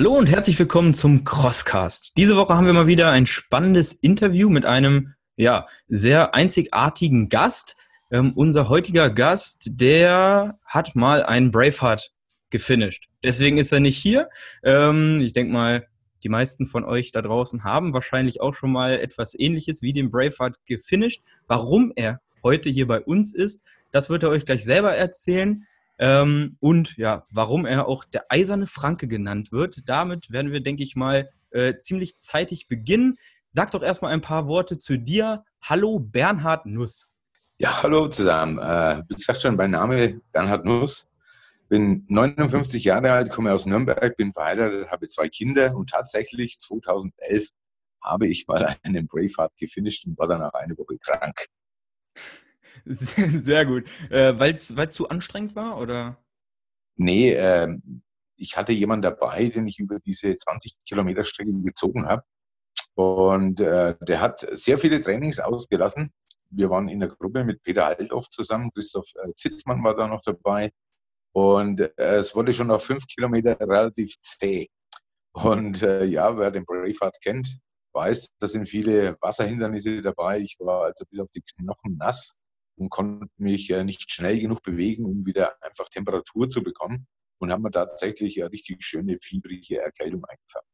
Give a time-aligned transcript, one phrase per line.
[0.00, 2.12] Hallo und herzlich willkommen zum Crosscast.
[2.16, 7.76] Diese Woche haben wir mal wieder ein spannendes Interview mit einem ja, sehr einzigartigen Gast.
[8.10, 12.12] Ähm, unser heutiger Gast, der hat mal einen Braveheart
[12.48, 13.08] gefinisht.
[13.22, 14.30] Deswegen ist er nicht hier.
[14.64, 15.86] Ähm, ich denke mal,
[16.22, 20.10] die meisten von euch da draußen haben wahrscheinlich auch schon mal etwas ähnliches wie den
[20.10, 21.22] Braveheart gefinisht.
[21.46, 25.66] Warum er heute hier bei uns ist, das wird er euch gleich selber erzählen.
[26.00, 29.86] Ähm, und ja, warum er auch der eiserne Franke genannt wird.
[29.86, 33.18] Damit werden wir, denke ich mal, äh, ziemlich zeitig beginnen.
[33.50, 35.44] Sag doch erstmal ein paar Worte zu dir.
[35.60, 37.08] Hallo, Bernhard Nuss.
[37.58, 38.58] Ja, hallo zusammen.
[38.58, 41.06] Äh, wie gesagt schon, mein Name Bernhard Nuss.
[41.68, 47.50] Bin 59 Jahre alt, komme aus Nürnberg, bin verheiratet, habe zwei Kinder und tatsächlich 2011
[48.02, 51.46] habe ich mal einen Braveheart gefinisht und war danach eine Woche krank.
[52.84, 53.84] Sehr gut.
[54.10, 56.18] Äh, Weil es zu anstrengend war, oder?
[56.96, 57.76] Nee, äh,
[58.36, 62.22] ich hatte jemanden dabei, den ich über diese 20 Kilometer Strecke gezogen habe.
[62.94, 66.12] Und äh, der hat sehr viele Trainings ausgelassen.
[66.50, 70.22] Wir waren in der Gruppe mit Peter Althoff zusammen, Christoph äh, Zitzmann war da noch
[70.22, 70.70] dabei.
[71.32, 74.68] Und äh, es wurde schon auf fünf Kilometer relativ zäh.
[75.32, 77.58] Und äh, ja, wer den Braveheart kennt,
[77.92, 80.40] weiß, da sind viele Wasserhindernisse dabei.
[80.40, 82.32] Ich war also bis auf die Knochen nass
[82.80, 87.06] und konnte mich äh, nicht schnell genug bewegen, um wieder einfach Temperatur zu bekommen
[87.38, 90.66] und haben mir tatsächlich eine richtig schöne, fiebrige Erkältung eingefangen.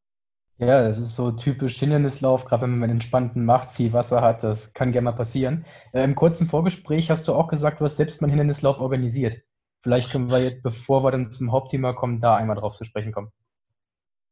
[0.58, 4.42] Ja, das ist so typisch Hindernislauf, gerade wenn man einen entspannten macht, viel Wasser hat,
[4.42, 5.66] das kann gerne mal passieren.
[5.92, 9.42] Äh, Im kurzen Vorgespräch hast du auch gesagt, du hast selbst mal einen Hindernislauf organisiert.
[9.82, 13.12] Vielleicht können wir jetzt, bevor wir dann zum Hauptthema kommen, da einmal drauf zu sprechen
[13.12, 13.30] kommen.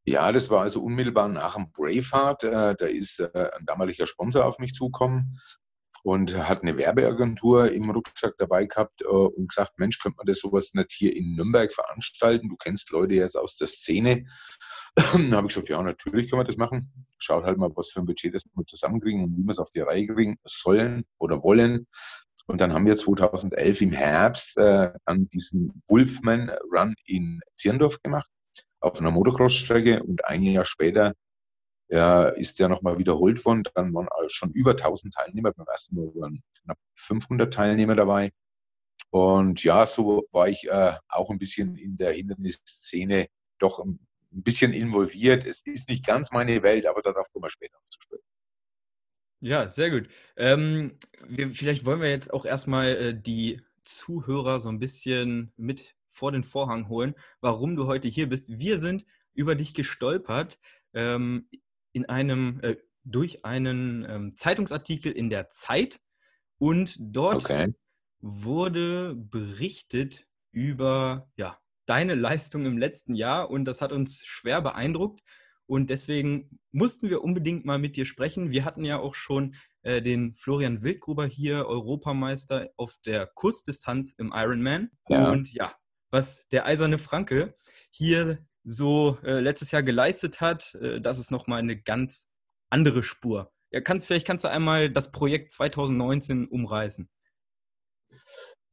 [0.07, 2.45] Ja, das war also unmittelbar nach dem Braveheart.
[2.45, 5.41] Äh, da ist äh, ein damaliger Sponsor auf mich zugekommen
[6.05, 10.39] und hat eine Werbeagentur im Rucksack dabei gehabt äh, und gesagt, Mensch, könnte man das
[10.41, 12.51] sowas nicht hier in Nürnberg veranstalten?
[12.51, 14.27] Du kennst Leute jetzt aus der Szene.
[14.95, 17.07] dann habe ich gesagt, ja, natürlich können wir das machen.
[17.17, 19.71] Schaut halt mal, was für ein Budget das wir zusammenkriegen und wie wir es auf
[19.71, 21.87] die Reihe kriegen sollen oder wollen.
[22.47, 28.29] Und dann haben wir 2011 im Herbst äh, dann diesen Wolfman Run in Zierndorf gemacht
[28.81, 31.15] auf einer Motocross-Strecke und ein Jahr später
[31.89, 33.65] ja, ist der nochmal wiederholt worden.
[33.75, 35.53] Dann waren schon über 1000 Teilnehmer.
[35.53, 38.31] Beim ersten Mal waren knapp 500 Teilnehmer dabei.
[39.11, 43.29] Und ja, so war ich äh, auch ein bisschen in der Hindernisszene
[43.59, 43.99] doch ein
[44.31, 45.45] bisschen involviert.
[45.45, 48.25] Es ist nicht ganz meine Welt, aber darauf kommen wir später zu sprechen.
[49.41, 50.09] Ja, sehr gut.
[50.37, 55.95] Ähm, wir, vielleicht wollen wir jetzt auch erstmal äh, die Zuhörer so ein bisschen mit
[56.09, 58.59] vor den Vorhang holen, warum du heute hier bist.
[58.59, 60.59] Wir sind über dich gestolpert.
[60.95, 61.49] Ähm,
[61.95, 66.01] in einem, äh, durch einen ähm, Zeitungsartikel in der Zeit
[66.59, 67.75] und dort okay.
[68.21, 75.23] wurde berichtet über ja, deine Leistung im letzten Jahr und das hat uns schwer beeindruckt
[75.67, 78.51] und deswegen mussten wir unbedingt mal mit dir sprechen.
[78.51, 84.33] Wir hatten ja auch schon äh, den Florian Wildgruber hier, Europameister auf der Kurzdistanz im
[84.35, 84.91] Ironman.
[85.09, 85.31] Ja.
[85.31, 85.75] Und ja,
[86.11, 87.57] was der eiserne Franke
[87.91, 92.27] hier so äh, letztes Jahr geleistet hat, äh, das ist nochmal eine ganz
[92.71, 93.53] andere Spur.
[93.71, 97.09] Ja, kannst, vielleicht kannst du einmal das Projekt 2019 umreißen.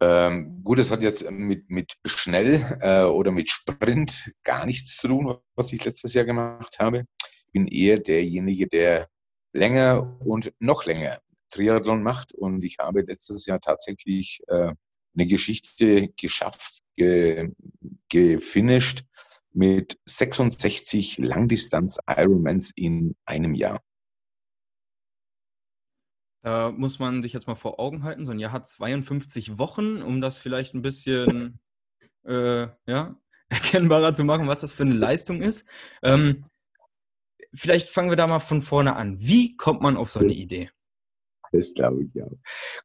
[0.02, 5.10] Ähm, gut, das hat jetzt mit, mit schnell äh, oder mit Sprint gar nichts zu
[5.10, 7.06] tun, was ich letztes Jahr gemacht habe.
[7.48, 9.10] Ich bin eher derjenige, der
[9.54, 11.20] länger und noch länger
[11.52, 14.74] Triathlon macht und ich habe letztes Jahr tatsächlich äh,
[15.14, 17.52] eine Geschichte geschafft, ge,
[18.10, 19.04] gefinisht,
[19.54, 23.82] mit 66 Langdistanz-Ironmans in einem Jahr.
[26.44, 30.02] Da muss man sich jetzt mal vor Augen halten, so ein Jahr hat 52 Wochen,
[30.02, 31.60] um das vielleicht ein bisschen
[32.26, 33.16] äh, ja,
[33.50, 35.68] erkennbarer zu machen, was das für eine Leistung ist.
[36.02, 36.44] Ähm,
[37.54, 39.20] vielleicht fangen wir da mal von vorne an.
[39.20, 40.72] Wie kommt man auf so eine Idee?
[41.52, 42.28] Das glaube ich ja.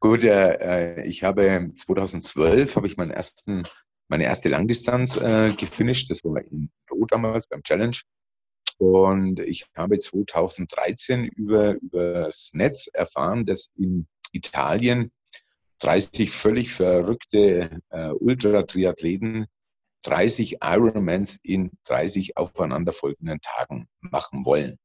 [0.01, 3.63] Gut, äh, ich habe 2012 habe ich meinen ersten
[4.09, 6.11] meine erste Langdistanz äh, gefinisht.
[6.11, 7.97] Das war in Rot damals beim Challenge.
[8.79, 15.13] Und ich habe 2013 über, über das Netz erfahren, dass in Italien
[15.81, 19.47] 30 völlig verrückte äh, Ultra-Triathleten
[20.05, 24.79] 30 Ironmans in 30 aufeinanderfolgenden Tagen machen wollen.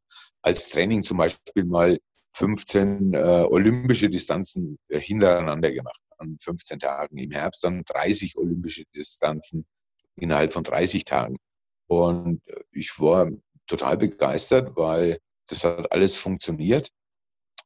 [0.42, 2.00] als Training zum Beispiel mal
[2.36, 3.18] 15 äh,
[3.50, 7.18] olympische Distanzen äh, hintereinander gemacht an 15 Tagen.
[7.18, 9.66] Im Herbst dann 30 olympische Distanzen
[10.16, 11.36] innerhalb von 30 Tagen.
[11.88, 12.42] Und
[12.72, 13.30] ich war
[13.68, 16.90] total begeistert, weil das hat alles funktioniert.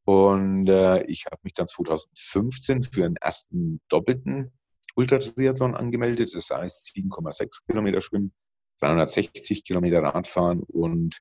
[0.07, 4.54] Und äh, ich habe mich dann 2015 für einen ersten doppelten
[4.95, 6.33] Ultratriathlon angemeldet.
[6.33, 8.33] Das heißt 7,6 Kilometer Schwimmen,
[8.80, 11.18] 360 Kilometer Radfahren und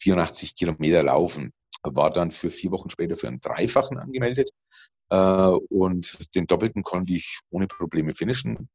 [0.00, 1.52] 84 Kilometer Laufen.
[1.82, 4.48] War dann für vier Wochen später für einen Dreifachen angemeldet.
[5.10, 5.16] Äh,
[5.68, 8.70] und den Doppelten konnte ich ohne Probleme finishen.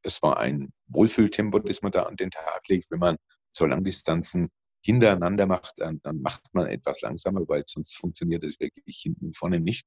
[0.00, 2.90] Es war ein Wohlfühltempo, das man da an den Tag legt.
[2.90, 3.18] Wenn man
[3.52, 4.48] so Langdistanzen
[4.80, 9.36] hintereinander macht, dann, dann macht man etwas langsamer, weil sonst funktioniert es wirklich hinten und
[9.36, 9.86] vorne nicht.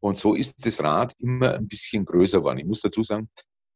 [0.00, 2.58] Und so ist das Rad immer ein bisschen größer geworden.
[2.58, 3.28] Ich muss dazu sagen,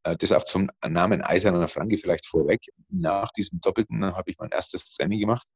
[0.03, 2.61] äh, das auch zum Namen Eiserner Franke vielleicht vorweg.
[2.89, 5.47] Nach diesem Doppelten habe ich mein erstes Training gemacht,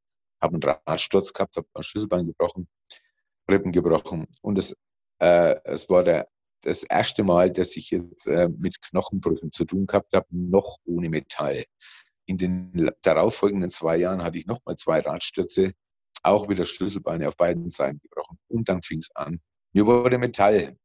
[0.40, 2.68] habe einen Radsturz gehabt, habe ein Schlüsselbein gebrochen,
[3.50, 4.26] Rippen gebrochen.
[4.42, 4.76] Und es,
[5.18, 5.56] äh,
[5.88, 6.28] war der,
[6.62, 11.08] das erste Mal, dass ich jetzt äh, mit Knochenbrüchen zu tun gehabt habe, noch ohne
[11.08, 11.64] Metall.
[12.30, 15.72] In den darauffolgenden zwei Jahren hatte ich nochmal zwei Radstürze,
[16.22, 18.38] auch wieder Schlüsselbeine auf beiden Seiten gebrochen.
[18.46, 19.40] Und dann fing es an.
[19.72, 20.76] Mir wurde Metall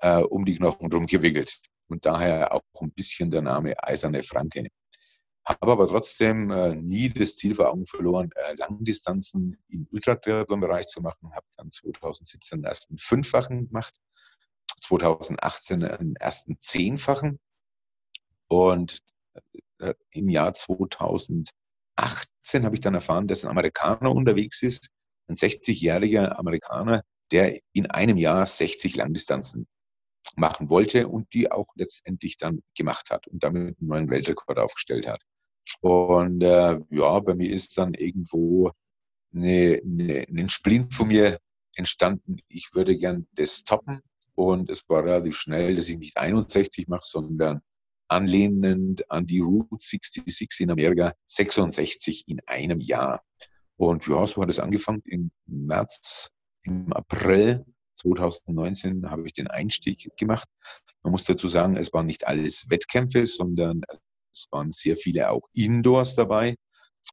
[0.00, 4.68] äh, um die Knochen drum gewickelt und daher auch ein bisschen der Name Eiserne Franke.
[5.44, 11.02] Habe aber trotzdem äh, nie das Ziel vor Augen verloren, äh, Langdistanzen im Ultratriathlon-Bereich zu
[11.02, 11.30] machen.
[11.34, 13.92] Habe dann 2017 den ersten Fünffachen gemacht,
[14.80, 17.38] 2018 einen ersten Zehnfachen
[18.48, 19.02] und
[19.80, 21.52] äh, im Jahr 2018
[22.64, 24.88] habe ich dann erfahren, dass ein Amerikaner unterwegs ist,
[25.28, 29.66] ein 60-jähriger Amerikaner, der in einem Jahr 60 Langdistanzen
[30.36, 35.06] machen wollte und die auch letztendlich dann gemacht hat und damit einen neuen Weltrekord aufgestellt
[35.06, 35.22] hat.
[35.80, 38.70] Und äh, ja, bei mir ist dann irgendwo
[39.34, 41.38] eine, eine, ein Splint von mir
[41.76, 42.38] entstanden.
[42.48, 44.00] Ich würde gern das toppen
[44.34, 47.60] und es war relativ schnell, dass ich nicht 61 mache, sondern
[48.14, 53.22] anlehnend an die Route 66 in Amerika 66 in einem Jahr.
[53.76, 56.30] Und ja, so hat es angefangen im März,
[56.62, 57.64] im April
[58.02, 60.48] 2019 habe ich den Einstieg gemacht.
[61.02, 63.82] Man muss dazu sagen, es waren nicht alles Wettkämpfe, sondern
[64.32, 66.56] es waren sehr viele auch Indoors dabei,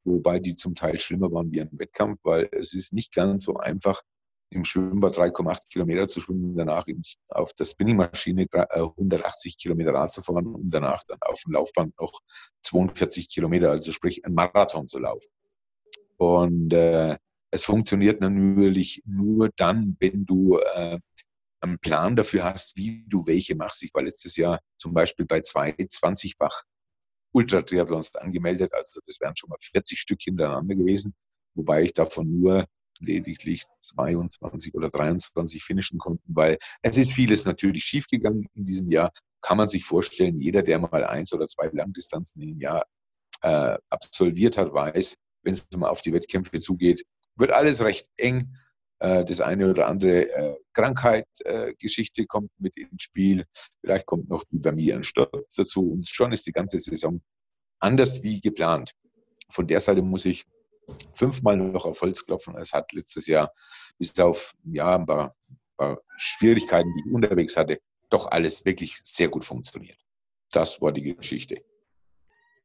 [0.04, 3.56] wobei die zum Teil schlimmer waren wie ein Wettkampf, weil es ist nicht ganz so
[3.56, 4.02] einfach,
[4.52, 6.86] im Schwimmbad 3,8 Kilometer zu schwimmen, danach
[7.28, 11.98] auf der Spinningmaschine 180 äh, Kilometer Rad zu fahren und danach dann auf dem Laufband
[11.98, 12.20] noch
[12.62, 15.28] 42 Kilometer, also sprich ein Marathon zu laufen.
[16.16, 17.16] Und äh,
[17.50, 20.98] es funktioniert natürlich nur dann, wenn du äh,
[21.60, 23.82] einen Plan dafür hast, wie du welche machst.
[23.82, 26.62] Ich war letztes Jahr zum Beispiel bei zwei 20-fach
[27.32, 31.14] Ultra-Triathlons angemeldet, also das wären schon mal 40 Stück hintereinander gewesen,
[31.54, 32.66] wobei ich davon nur
[32.98, 39.12] lediglich 22 oder 23 finishen konnte, weil es ist vieles natürlich schiefgegangen in diesem Jahr.
[39.40, 42.84] Kann man sich vorstellen, jeder, der mal eins oder zwei Langdistanzen im Jahr
[43.42, 47.04] äh, absolviert hat, weiß, wenn es mal auf die Wettkämpfe zugeht,
[47.36, 48.54] wird alles recht eng.
[49.00, 53.44] Äh, das eine oder andere äh, Krankheit-Geschichte äh, kommt mit ins Spiel.
[53.80, 55.90] Vielleicht kommt noch bei mir ein Sturz dazu.
[55.90, 57.20] Und schon ist die ganze Saison
[57.80, 58.92] anders wie geplant.
[59.50, 60.44] Von der Seite muss ich
[61.14, 62.56] fünfmal noch auf Holz klopfen.
[62.56, 63.52] Es hat letztes Jahr
[63.98, 65.34] bis auf ja, ein paar,
[65.76, 69.98] paar Schwierigkeiten, die ich unterwegs hatte, doch alles wirklich sehr gut funktioniert.
[70.50, 71.62] Das war die Geschichte.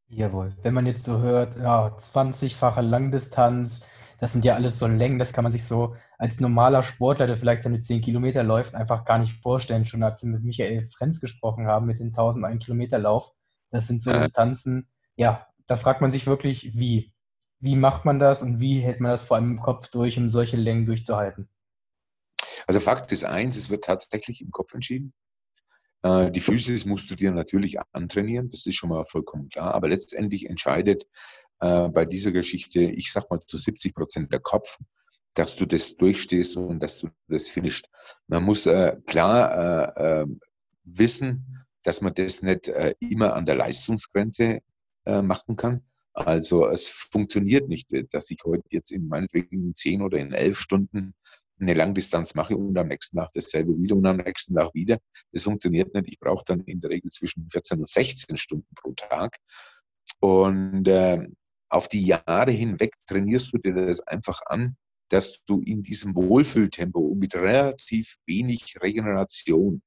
[0.09, 0.55] Jawohl.
[0.61, 3.85] Wenn man jetzt so hört, ja, 20-fache Langdistanz,
[4.19, 7.37] das sind ja alles so Längen, das kann man sich so als normaler Sportler, der
[7.37, 9.85] vielleicht seine 10 Kilometer läuft, einfach gar nicht vorstellen.
[9.85, 13.33] Schon als wir mit Michael Frenz gesprochen haben mit dem 1001 Kilometer Lauf,
[13.69, 14.11] das sind so.
[14.11, 17.13] Distanzen, ja, da fragt man sich wirklich, wie?
[17.59, 20.29] Wie macht man das und wie hält man das vor allem im Kopf durch, um
[20.29, 21.49] solche Längen durchzuhalten?
[22.67, 25.13] Also Fakt ist eins, es wird tatsächlich im Kopf entschieden.
[26.03, 29.89] Äh, die Physis musst du dir natürlich antrainieren, das ist schon mal vollkommen klar, aber
[29.89, 31.05] letztendlich entscheidet
[31.59, 34.77] äh, bei dieser Geschichte, ich sag mal zu 70 Prozent der Kopf,
[35.33, 37.89] dass du das durchstehst und dass du das finisht.
[38.27, 40.27] Man muss äh, klar äh, äh,
[40.83, 44.59] wissen, dass man das nicht immer an der Leistungsgrenze
[45.05, 45.85] machen kann.
[46.17, 51.13] Also es funktioniert nicht, dass ich heute jetzt in meinetwegen zehn oder in elf Stunden
[51.59, 54.97] eine Langdistanz mache und am nächsten Tag dasselbe wieder und am nächsten Tag wieder.
[55.31, 56.07] Das funktioniert nicht.
[56.07, 59.37] Ich brauche dann in der Regel zwischen 14 und 16 Stunden pro Tag.
[60.19, 61.27] Und äh,
[61.69, 64.75] auf die Jahre hinweg trainierst du dir das einfach an,
[65.09, 69.83] dass du in diesem Wohlfühltempo mit relativ wenig Regeneration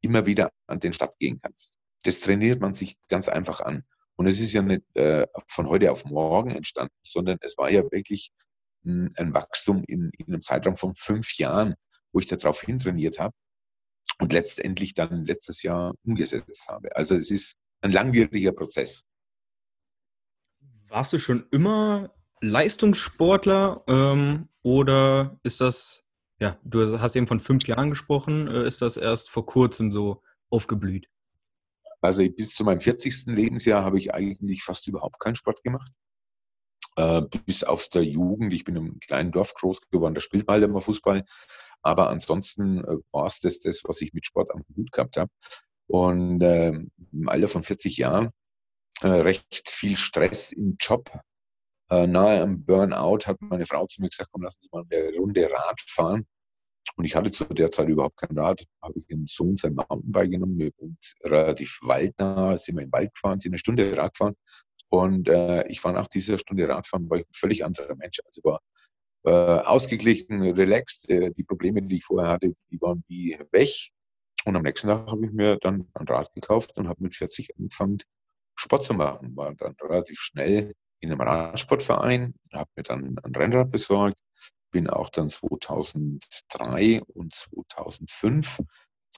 [0.00, 1.78] immer wieder an den Start gehen kannst.
[2.02, 3.84] Das trainiert man sich ganz einfach an.
[4.18, 7.84] Und es ist ja nicht äh, von heute auf morgen entstanden, sondern es war ja
[7.84, 8.32] wirklich
[8.82, 11.76] mh, ein Wachstum in, in, einem Zeitraum von fünf Jahren,
[12.12, 13.32] wo ich darauf hintrainiert habe
[14.18, 16.94] und letztendlich dann letztes Jahr umgesetzt habe.
[16.96, 19.04] Also es ist ein langwieriger Prozess.
[20.88, 26.04] Warst du schon immer Leistungssportler ähm, oder ist das,
[26.40, 30.22] ja, du hast eben von fünf Jahren gesprochen, äh, ist das erst vor kurzem so
[30.50, 31.08] aufgeblüht?
[32.00, 33.26] Also bis zu meinem 40.
[33.26, 35.90] Lebensjahr habe ich eigentlich fast überhaupt keinen Sport gemacht.
[36.96, 40.46] Äh, bis auf der Jugend, ich bin in einem kleinen Dorf groß geworden, da spielt
[40.46, 41.24] man halt immer Fußball.
[41.82, 45.30] Aber ansonsten äh, war es das, das, was ich mit Sport am Hut gehabt habe.
[45.86, 48.30] Und äh, im Alter von 40 Jahren
[49.02, 51.10] äh, recht viel Stress im Job.
[51.90, 55.50] Nahe am Burnout hat meine Frau zu mir gesagt, komm, lass uns mal eine Runde
[55.50, 56.26] Rad fahren.
[56.98, 58.64] Und ich hatte zu der Zeit überhaupt kein Rad.
[58.82, 63.38] Habe ich den Sohn sein Mountainbike genommen und relativ waldnah sind wir im Wald gefahren,
[63.38, 64.34] sind eine Stunde Rad gefahren.
[64.88, 68.18] Und äh, ich war nach dieser Stunde Radfahren, war ich ein völlig anderer Mensch.
[68.24, 68.60] Also war
[69.24, 71.08] äh, ausgeglichen, relaxed.
[71.08, 73.70] Äh, die Probleme, die ich vorher hatte, die waren wie weg.
[74.44, 77.56] Und am nächsten Tag habe ich mir dann ein Rad gekauft und habe mit 40
[77.58, 77.98] angefangen,
[78.56, 79.36] Sport zu machen.
[79.36, 84.16] War dann relativ schnell in einem Radsportverein, habe mir dann ein Rennrad besorgt,
[84.70, 88.60] bin auch dann 2003 und 2005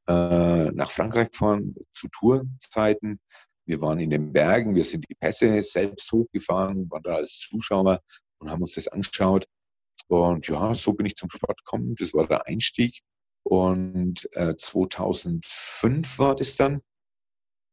[0.07, 3.21] äh, nach Frankreich gefahren zu Tourzeiten.
[3.67, 8.01] Wir waren in den Bergen, wir sind die Pässe selbst hochgefahren, waren da als Zuschauer
[8.39, 9.47] und haben uns das angeschaut.
[10.09, 11.95] Und ja, so bin ich zum Sport gekommen.
[11.97, 13.01] Das war der Einstieg.
[13.45, 16.83] Und äh, 2005 war das dann,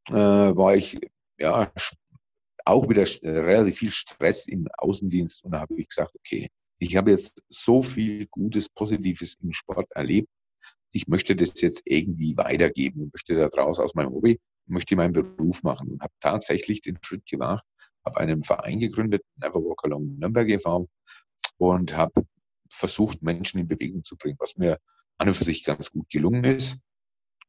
[0.09, 0.99] äh, war ich
[1.39, 1.71] ja
[2.65, 7.11] auch wieder relativ viel Stress im Außendienst und da habe ich gesagt, okay, ich habe
[7.11, 10.29] jetzt so viel Gutes, Positives im Sport erlebt.
[10.93, 15.13] Ich möchte das jetzt irgendwie weitergeben und möchte da draus aus meinem Hobby, möchte meinen
[15.13, 17.63] Beruf machen und habe tatsächlich den Schritt gemacht,
[18.05, 20.87] habe einen Verein gegründet, Never Walk Alone Nürnberg e.V.
[21.57, 22.25] und habe
[22.69, 24.79] versucht, Menschen in Bewegung zu bringen, was mir
[25.17, 26.79] an und für sich ganz gut gelungen ist.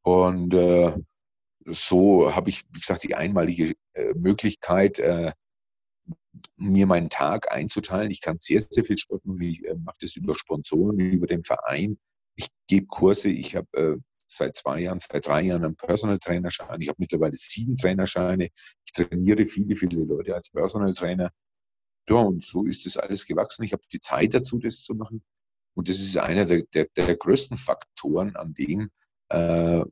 [0.01, 0.95] Und äh,
[1.65, 5.33] so habe ich, wie gesagt, die einmalige äh, Möglichkeit, äh,
[6.57, 8.11] mir meinen Tag einzuteilen.
[8.11, 9.41] Ich kann sehr, sehr viel Sport machen.
[9.41, 11.97] Ich äh, mache das über Sponsoren, über den Verein.
[12.35, 13.29] Ich gebe Kurse.
[13.29, 16.81] Ich habe äh, seit zwei Jahren, seit drei Jahren einen Personal Trainerschein.
[16.81, 18.49] Ich habe mittlerweile sieben Trainerscheine.
[18.85, 21.31] Ich trainiere viele, viele Leute als Personal Trainer.
[22.07, 23.63] Ja, und so ist das alles gewachsen.
[23.63, 25.23] Ich habe die Zeit dazu, das zu machen.
[25.75, 28.89] Und das ist einer der, der, der größten Faktoren, an dem
[29.29, 29.83] äh,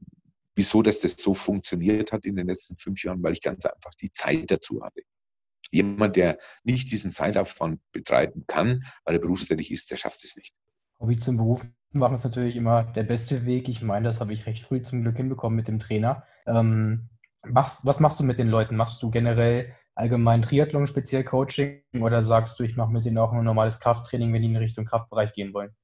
[0.58, 3.92] wieso dass das so funktioniert hat in den letzten fünf Jahren, weil ich ganz einfach
[4.02, 5.02] die Zeit dazu hatte.
[5.72, 10.54] Jemand, der nicht diesen Zeitaufwand betreiben kann, weil er berufstätig ist, der schafft es nicht.
[11.00, 13.70] Hobby zum Beruf machen ist natürlich immer der beste Weg.
[13.70, 16.24] Ich meine, das habe ich recht früh zum Glück hinbekommen mit dem Trainer.
[16.46, 17.10] Ähm,
[17.46, 18.76] machst, was machst du mit den Leuten?
[18.76, 23.32] Machst du generell allgemein Triathlon, speziell Coaching oder sagst du, ich mache mit denen auch
[23.32, 25.76] ein normales Krafttraining, wenn die in Richtung Kraftbereich gehen wollen?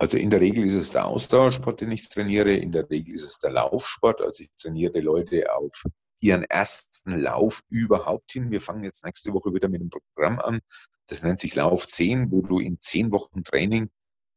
[0.00, 2.52] Also in der Regel ist es der Ausdauersport, den ich trainiere.
[2.52, 4.20] In der Regel ist es der Laufsport.
[4.20, 5.84] Also ich trainiere Leute auf
[6.20, 8.50] ihren ersten Lauf überhaupt hin.
[8.50, 10.60] Wir fangen jetzt nächste Woche wieder mit einem Programm an.
[11.06, 13.90] Das nennt sich Lauf 10, wo du in 10 Wochen Training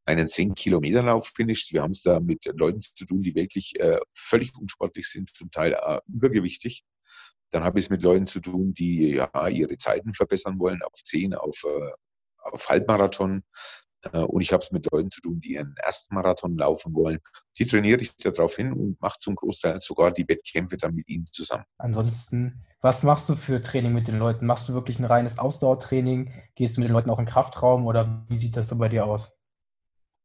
[0.05, 1.73] einen 10 Kilometer Lauf findest.
[1.73, 5.51] Wir haben es da mit Leuten zu tun, die wirklich äh, völlig unsportlich sind, zum
[5.51, 6.83] Teil äh, übergewichtig.
[7.51, 10.93] Dann habe ich es mit Leuten zu tun, die ja ihre Zeiten verbessern wollen auf
[11.03, 11.91] 10, auf, äh,
[12.37, 13.43] auf Halbmarathon.
[14.11, 17.19] Äh, und ich habe es mit Leuten zu tun, die ihren ersten Marathon laufen wollen.
[17.57, 21.25] Die trainiere ich darauf hin und mache zum Großteil sogar die Wettkämpfe dann mit ihnen
[21.31, 21.65] zusammen.
[21.77, 24.45] Ansonsten, was machst du für Training mit den Leuten?
[24.45, 26.31] Machst du wirklich ein reines Ausdauertraining?
[26.55, 28.89] Gehst du mit den Leuten auch in den Kraftraum oder wie sieht das so bei
[28.89, 29.37] dir aus?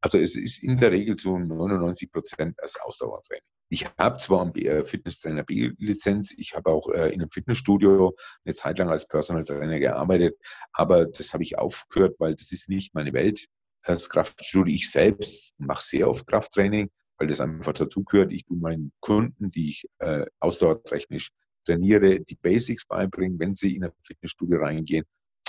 [0.00, 3.42] Also es ist in der Regel zu 99 Prozent als Ausdauertraining.
[3.68, 8.14] Ich habe zwar eine Fitnesstrainer B-Lizenz, ich habe auch äh, in einem Fitnessstudio
[8.45, 10.38] eine Zeit lang als Personal Trainer gearbeitet,
[10.73, 13.47] aber das habe ich aufgehört, weil das ist nicht meine Welt
[13.87, 14.75] das Kraftstudio.
[14.75, 18.33] Ich selbst mache sehr oft Krafttraining, weil das einfach dazugehört.
[18.33, 21.31] Ich tue meinen Kunden, die ich äh, ausdauertechnisch
[21.64, 25.05] trainiere, die Basics beibringen, wenn sie in ein Fitnessstudio reingehen.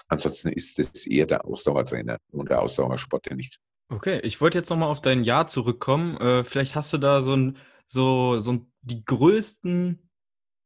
[0.08, 3.60] Ansonsten ist es eher der Ausdauertrainer und der Ausdauersportler nicht.
[3.90, 6.18] Okay, ich wollte jetzt nochmal auf dein Jahr zurückkommen.
[6.18, 10.10] Äh, vielleicht hast du da so, ein, so, so die größten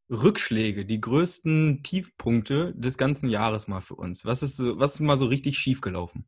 [0.09, 4.25] Rückschläge, die größten Tiefpunkte des ganzen Jahres mal für uns.
[4.25, 6.27] Was ist, was ist mal so richtig schief gelaufen?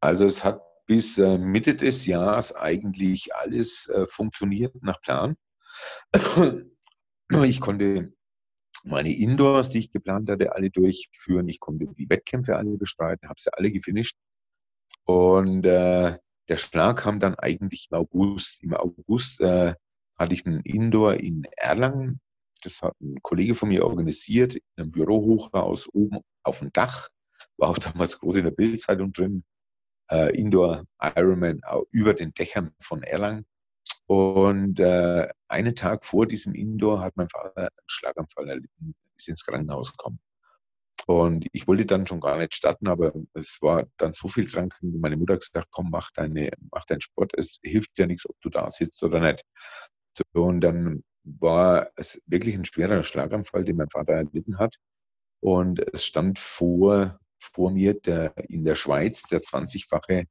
[0.00, 5.36] Also es hat bis äh, Mitte des Jahres eigentlich alles äh, funktioniert nach Plan.
[7.44, 8.12] Ich konnte
[8.82, 11.48] meine Indoors, die ich geplant hatte, alle durchführen.
[11.48, 14.16] Ich konnte die Wettkämpfe alle bestreiten, habe sie alle gefinisht.
[15.04, 18.62] Und äh, der Schlag kam dann eigentlich im August.
[18.64, 19.74] Im August äh,
[20.18, 22.20] hatte ich einen Indoor in Erlangen.
[22.62, 27.08] Das hat ein Kollege von mir organisiert, in einem Bürohochhaus oben auf dem Dach.
[27.56, 29.44] War auch damals groß in der Bildzeitung drin.
[30.10, 33.46] Äh, Indoor Ironman über den Dächern von Erlangen.
[34.06, 39.44] Und äh, einen Tag vor diesem Indoor hat mein Vater einen Schlaganfall erlitten, ist ins
[39.44, 40.18] Krankenhaus gekommen.
[41.06, 44.70] Und ich wollte dann schon gar nicht starten, aber es war dann so viel dran.
[44.80, 47.32] Meine Mutter hat gesagt, komm, mach, deine, mach deinen Sport.
[47.36, 49.44] Es hilft ja nichts, ob du da sitzt oder nicht.
[50.32, 54.76] Und dann war es wirklich ein schwerer Schlaganfall, den mein Vater erlitten hat.
[55.40, 60.26] Und es stand vor, vor mir der, in der Schweiz der 20-fache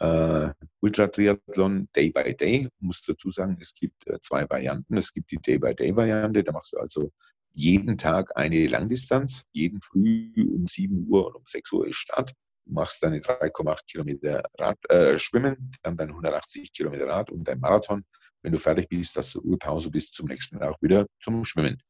[0.00, 2.66] äh, Ultra-Triathlon Day by Day.
[2.66, 4.96] Ich muss dazu sagen, es gibt äh, zwei Varianten.
[4.96, 7.12] Es gibt die Day-by-Day-Variante, da machst du also
[7.52, 12.32] jeden Tag eine Langdistanz, jeden Früh um 7 Uhr und um 6 Uhr ist Start.
[12.66, 17.58] Du machst deine 3,8 Kilometer Rad, äh, Schwimmen, dann dein 180 Kilometer Rad und dein
[17.58, 18.04] Marathon.
[18.42, 21.82] Wenn du fertig bist, hast du Ruhepause bis zum nächsten Tag wieder zum Schwimmen.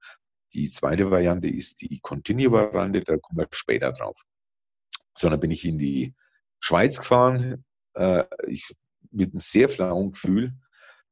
[0.55, 4.23] Die zweite Variante ist die Continue-Variante, da kommen wir später drauf.
[5.19, 6.15] So, dann bin ich in die
[6.61, 7.65] Schweiz gefahren,
[7.95, 8.77] äh, ich,
[9.11, 10.55] mit einem sehr flauen Gefühl.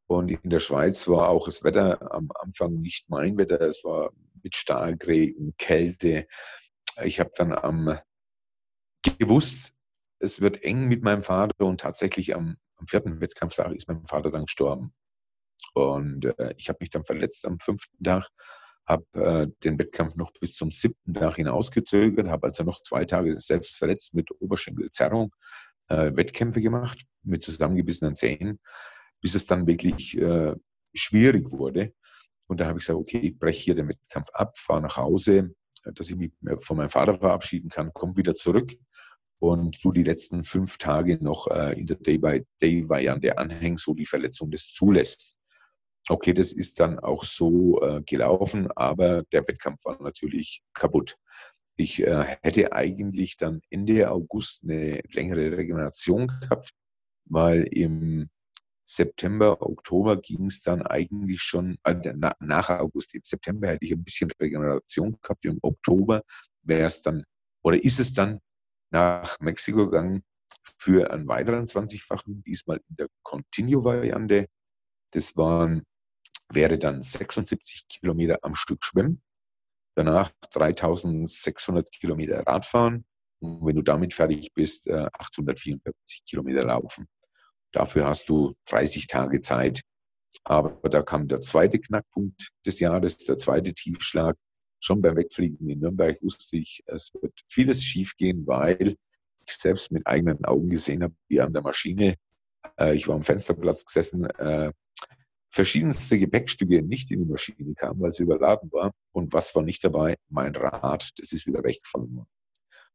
[0.07, 3.61] Und in der Schweiz war auch das Wetter am Anfang nicht mein Wetter.
[3.61, 6.29] Es war mit Starkregen, Kälte.
[7.03, 7.99] Ich habe dann am
[9.19, 9.75] gewusst,
[10.21, 14.31] es wird eng mit meinem Vater und tatsächlich am, am vierten Wettkampftag ist mein Vater
[14.31, 14.95] dann gestorben.
[15.75, 18.29] Und äh, ich habe mich dann verletzt am fünften Tag,
[18.87, 23.39] habe äh, den Wettkampf noch bis zum siebten Tag hinausgezögert, habe also noch zwei Tage
[23.39, 25.35] selbst verletzt mit Oberschenkelzerrung
[25.89, 28.61] äh, Wettkämpfe gemacht mit zusammengebissenen Zähnen,
[29.21, 30.55] bis es dann wirklich äh,
[30.95, 31.93] schwierig wurde.
[32.47, 35.55] Und da habe ich gesagt, okay, ich breche hier den Wettkampf ab, fahre nach Hause,
[35.85, 38.73] dass ich mich von meinem Vater verabschieden kann, komme wieder zurück
[39.39, 44.51] und du die letzten fünf Tage noch äh, in der Day-by-Day-Variante anhängen, so die Verletzung
[44.51, 45.39] das zulässt.
[46.09, 51.17] Okay, das ist dann auch so äh, gelaufen, aber der Wettkampf war natürlich kaputt.
[51.77, 56.71] Ich äh, hätte eigentlich dann Ende August eine längere Regeneration gehabt,
[57.25, 58.31] weil im
[58.85, 63.93] September, Oktober ging es dann eigentlich schon, äh, na, nach August, im September hätte ich
[63.93, 66.23] ein bisschen Regeneration gehabt, im Oktober
[66.63, 67.25] wäre es dann,
[67.65, 68.41] oder ist es dann
[68.93, 70.23] nach Mexiko gegangen
[70.79, 74.47] für einen weiteren 20-fachen, diesmal in der Continue-Variante.
[75.13, 75.83] Das waren,
[76.53, 79.23] wäre dann 76 Kilometer am Stück Schwimmen
[79.97, 83.05] danach 3600 Kilometer Radfahren
[83.41, 87.07] und wenn du damit fertig bist, 844 äh, Kilometer laufen.
[87.73, 89.83] Dafür hast du 30 Tage Zeit.
[90.45, 94.37] Aber da kam der zweite Knackpunkt des Jahres, der zweite Tiefschlag.
[94.81, 98.97] Schon beim Wegfliegen in Nürnberg wusste ich, es wird vieles schiefgehen, weil
[99.47, 102.17] ich selbst mit eigenen Augen gesehen habe, wie an der Maschine,
[102.79, 104.73] äh, ich war am Fensterplatz gesessen, äh,
[105.51, 108.93] verschiedenste Gepäckstücke nicht in die Maschine kamen, weil sie überladen war.
[109.13, 110.17] Und was war nicht dabei?
[110.29, 112.27] Mein Rad, das ist wieder weggefallen.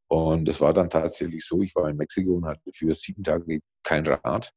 [0.07, 3.61] Und es war dann tatsächlich so, ich war in Mexiko und hatte für sieben Tage
[3.83, 4.51] kein Rad.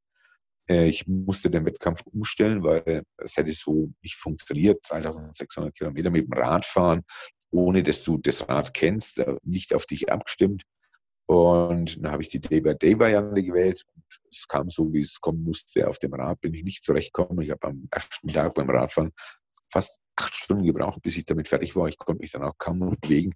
[0.68, 4.80] Äh, ich musste den Wettkampf umstellen, weil es hätte so nicht funktioniert.
[4.88, 7.02] 3600 Kilometer mit dem Rad fahren,
[7.50, 10.64] ohne dass du das Rad kennst, äh, nicht auf dich abgestimmt.
[11.26, 13.84] Und dann habe ich die Day-by-Day-Variante gewählt.
[13.94, 15.88] Und es kam so, wie es kommen musste.
[15.88, 17.42] Auf dem Rad bin ich nicht zurechtgekommen.
[17.42, 19.12] Ich habe am ersten Tag beim Radfahren
[19.70, 21.88] fast acht Stunden gebraucht, bis ich damit fertig war.
[21.88, 23.32] Ich konnte mich dann auch kaum noch bewegen.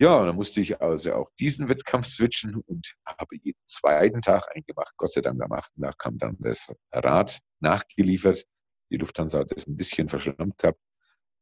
[0.00, 4.94] Ja, dann musste ich also auch diesen Wettkampf switchen und habe jeden zweiten Tag eingemacht.
[4.96, 8.44] Gott sei Dank am achten Tag kam dann das Rad nachgeliefert.
[8.90, 10.80] Die Lufthansa hat das ein bisschen verschlammt gehabt.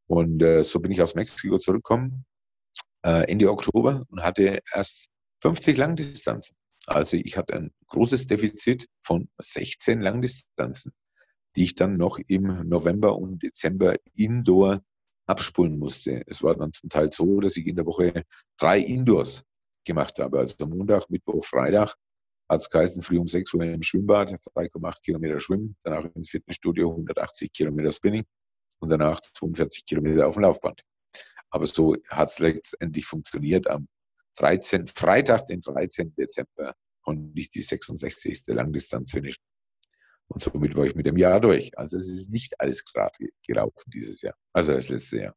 [0.09, 2.25] Und äh, so bin ich aus Mexiko zurückgekommen,
[3.05, 5.09] äh, Ende Oktober und hatte erst
[5.43, 6.57] 50 Langdistanzen.
[6.87, 10.93] Also ich hatte ein großes Defizit von 16 Langdistanzen,
[11.57, 14.83] die ich dann noch im November und Dezember indoor
[15.27, 16.23] abspulen musste.
[16.27, 18.25] Es war dann zum Teil so, dass ich in der Woche
[18.59, 19.45] drei Indoors
[19.85, 20.39] gemacht habe.
[20.39, 21.97] Also Montag, Mittwoch, Freitag
[22.49, 27.53] es geheißen, früh um 6 Uhr im Schwimmbad, 3,8 Kilometer schwimmen, danach ins Fitnessstudio, 180
[27.53, 28.25] Kilometer Spinning
[28.81, 30.83] und danach 42 Kilometer auf dem Laufband.
[31.51, 33.69] Aber so hat es letztendlich funktioniert.
[33.69, 33.89] Am
[34.37, 36.15] 13, Freitag, den 13.
[36.15, 38.45] Dezember, konnte ich die 66.
[38.49, 39.43] Langdistanz finishen.
[40.29, 41.77] Und somit war ich mit dem Jahr durch.
[41.77, 43.13] Also es ist nicht alles gerade
[43.47, 45.35] gelaufen dieses Jahr, also das letzte Jahr.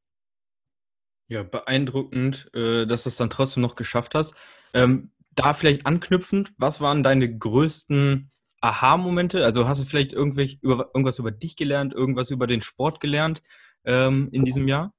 [1.28, 4.36] Ja, beeindruckend, äh, dass du es dann trotzdem noch geschafft hast.
[4.74, 8.32] Ähm, da vielleicht anknüpfend, was waren deine größten
[8.62, 9.44] Aha-Momente?
[9.44, 13.42] Also hast du vielleicht irgendwas über dich gelernt, irgendwas über den Sport gelernt
[13.86, 14.94] ähm, in diesem Jahr?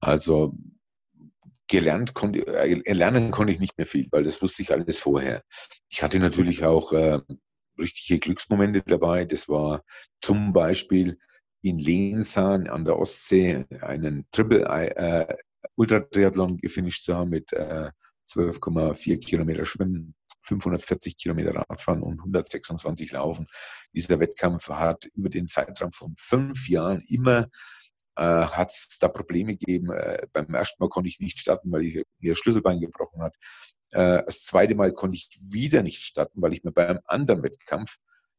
[0.00, 0.54] Also
[1.68, 5.42] gelernt konnte, äh, lernen konnte ich nicht mehr viel, weil das wusste ich alles vorher.
[5.88, 7.20] Ich hatte natürlich auch äh,
[7.78, 9.24] richtige Glücksmomente dabei.
[9.24, 9.84] Das war
[10.20, 11.18] zum Beispiel
[11.62, 15.36] in Lensahn an der Ostsee einen Triple äh,
[15.74, 17.90] Ultra-Triathlon gefinisht zu haben mit äh,
[18.26, 23.46] 12,4 Kilometer Schwimmen, 540 Kilometer Radfahren und 126 Laufen.
[23.92, 27.48] Dieser Wettkampf hat über den Zeitraum von fünf Jahren immer
[28.16, 29.92] äh, hat es da Probleme gegeben.
[29.92, 33.34] Äh, beim ersten Mal konnte ich nicht starten, weil ich mir Schlüsselbein gebrochen hat.
[33.92, 37.42] Äh, das zweite Mal konnte ich wieder nicht starten, weil ich mir bei einem anderen
[37.42, 37.96] Wettkampf,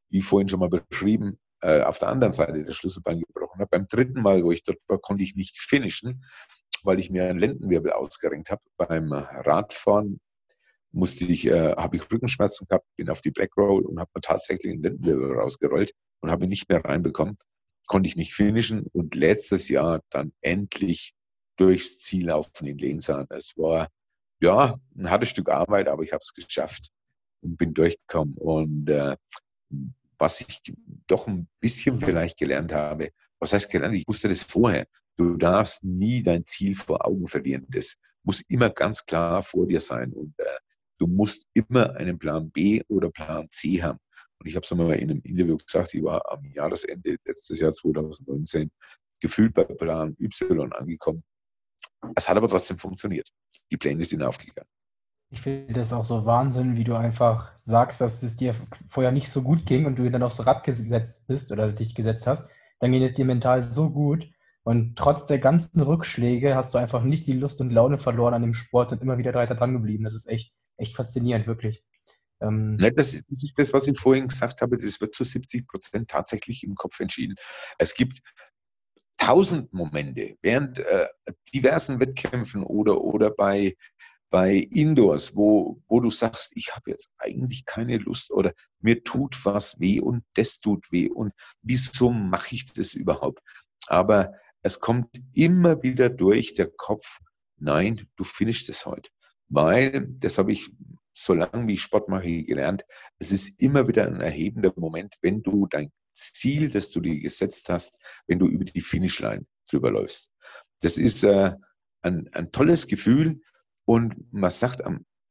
[0.10, 3.70] wie vorhin schon mal beschrieben, äh, auf der anderen Seite das Schlüsselbein gebrochen habe.
[3.70, 6.26] Beim dritten Mal, wo ich dort war, konnte ich nicht finishen,
[6.84, 8.62] weil ich mir einen Lendenwirbel ausgerenkt habe.
[8.78, 10.20] Beim Radfahren
[10.92, 14.22] musste ich, äh, habe ich Rückenschmerzen gehabt, bin auf die Black Roll und habe mir
[14.22, 17.38] tatsächlich einen Lendenwirbel rausgerollt und habe ihn nicht mehr reinbekommen.
[17.88, 21.13] Konnte ich nicht finishen und letztes Jahr dann endlich
[21.58, 23.26] durchs Ziel laufen in Lensahn.
[23.30, 23.89] Es war
[24.41, 26.89] ja ein hartes Stück Arbeit, aber ich habe es geschafft
[27.41, 28.36] und bin durchgekommen.
[28.38, 29.15] Und äh,
[30.17, 30.73] was ich
[31.08, 33.95] doch ein bisschen vielleicht gelernt habe, was heißt gelernt?
[33.95, 34.88] Ich wusste das vorher.
[35.15, 37.65] Du darfst nie dein Ziel vor Augen verlieren.
[37.69, 40.13] Das muss immer ganz klar vor dir sein.
[40.13, 40.45] Und äh,
[41.00, 44.00] du musst immer einen Plan B oder Plan C haben.
[44.39, 47.73] Und ich habe es mal in einem Interview gesagt, ich war am Jahresende letztes Jahr
[47.73, 48.71] 2019
[49.19, 51.23] gefühlt bei Plan Y angekommen.
[52.15, 53.28] Es hat aber trotzdem funktioniert.
[53.71, 54.69] Die Pläne sind aufgegangen.
[55.30, 58.56] Ich finde das auch so Wahnsinn, wie du einfach sagst, dass es dir
[58.88, 62.28] vorher nicht so gut ging und du dann aufs Rad gesetzt bist oder dich gesetzt
[62.28, 62.50] hast.
[62.80, 64.30] Dann ging es dir mental so gut
[64.63, 68.41] und trotz der ganzen Rückschläge hast du einfach nicht die Lust und Laune verloren an
[68.41, 70.06] dem Sport und immer wieder weiter dran geblieben.
[70.06, 71.84] Das ist echt, echt faszinierend, wirklich.
[72.41, 76.63] Ähm, das ist das, was ich vorhin gesagt habe, das wird zu 70 Prozent tatsächlich
[76.63, 77.36] im Kopf entschieden.
[77.78, 78.19] Es gibt
[79.17, 81.08] tausend Momente während äh,
[81.54, 83.76] diversen Wettkämpfen oder, oder bei,
[84.30, 89.43] bei Indoors, wo, wo du sagst, ich habe jetzt eigentlich keine Lust oder mir tut
[89.45, 93.41] was weh und das tut weh und wieso mache ich das überhaupt?
[93.88, 97.19] Aber es kommt immer wieder durch der Kopf,
[97.58, 99.10] nein, du finishst es heute.
[99.50, 100.69] Weil, das habe ich
[101.18, 102.86] so lange wie ich Sport mache gelernt,
[103.20, 107.70] es ist immer wieder ein erhebender Moment, wenn du dein Ziel, das du dir gesetzt
[107.70, 110.32] hast, wenn du über die Finishline drüber läufst.
[110.82, 111.56] Das ist äh,
[112.02, 113.42] ein, ein tolles Gefühl
[113.86, 114.82] und man sagt,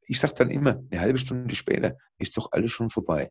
[0.02, 3.30] ich sage dann immer, eine halbe Stunde später ist doch alles schon vorbei.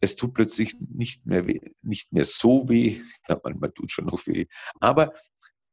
[0.00, 4.26] Es tut plötzlich nicht mehr, weh, nicht mehr so weh, ja, manchmal tut schon noch
[4.26, 4.46] weh,
[4.80, 5.14] aber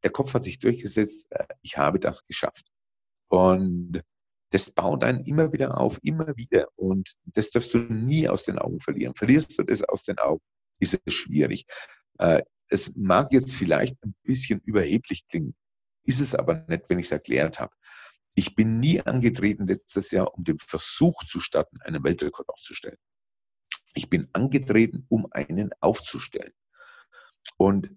[0.03, 2.71] der Kopf hat sich durchgesetzt, äh, ich habe das geschafft.
[3.27, 4.01] Und
[4.51, 6.67] das baut einen immer wieder auf, immer wieder.
[6.75, 9.15] Und das darfst du nie aus den Augen verlieren.
[9.15, 10.41] Verlierst du das aus den Augen,
[10.79, 11.65] ist es schwierig.
[12.19, 15.55] Äh, es mag jetzt vielleicht ein bisschen überheblich klingen,
[16.05, 17.73] ist es aber nicht, wenn ich es erklärt habe.
[18.35, 22.97] Ich bin nie angetreten letztes Jahr, um den Versuch zu starten, einen Weltrekord aufzustellen.
[23.93, 26.53] Ich bin angetreten, um einen aufzustellen.
[27.57, 27.89] Und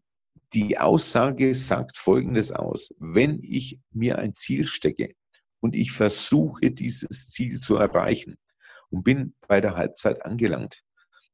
[0.53, 2.95] die Aussage sagt Folgendes aus.
[2.99, 5.15] Wenn ich mir ein Ziel stecke
[5.65, 8.37] und ich versuche, dieses Ziel zu erreichen
[8.91, 10.83] und bin bei der Halbzeit angelangt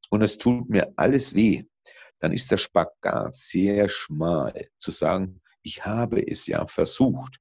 [0.09, 1.65] und es tut mir alles weh,
[2.21, 7.41] dann ist der Spagat sehr schmal zu sagen, ich habe es ja versucht.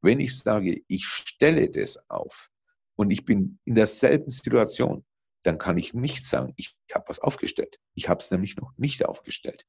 [0.00, 2.50] Wenn ich sage, ich stelle das auf
[2.96, 5.04] und ich bin in derselben Situation,
[5.44, 7.78] dann kann ich nicht sagen, ich habe was aufgestellt.
[7.94, 9.66] Ich habe es nämlich noch nicht aufgestellt.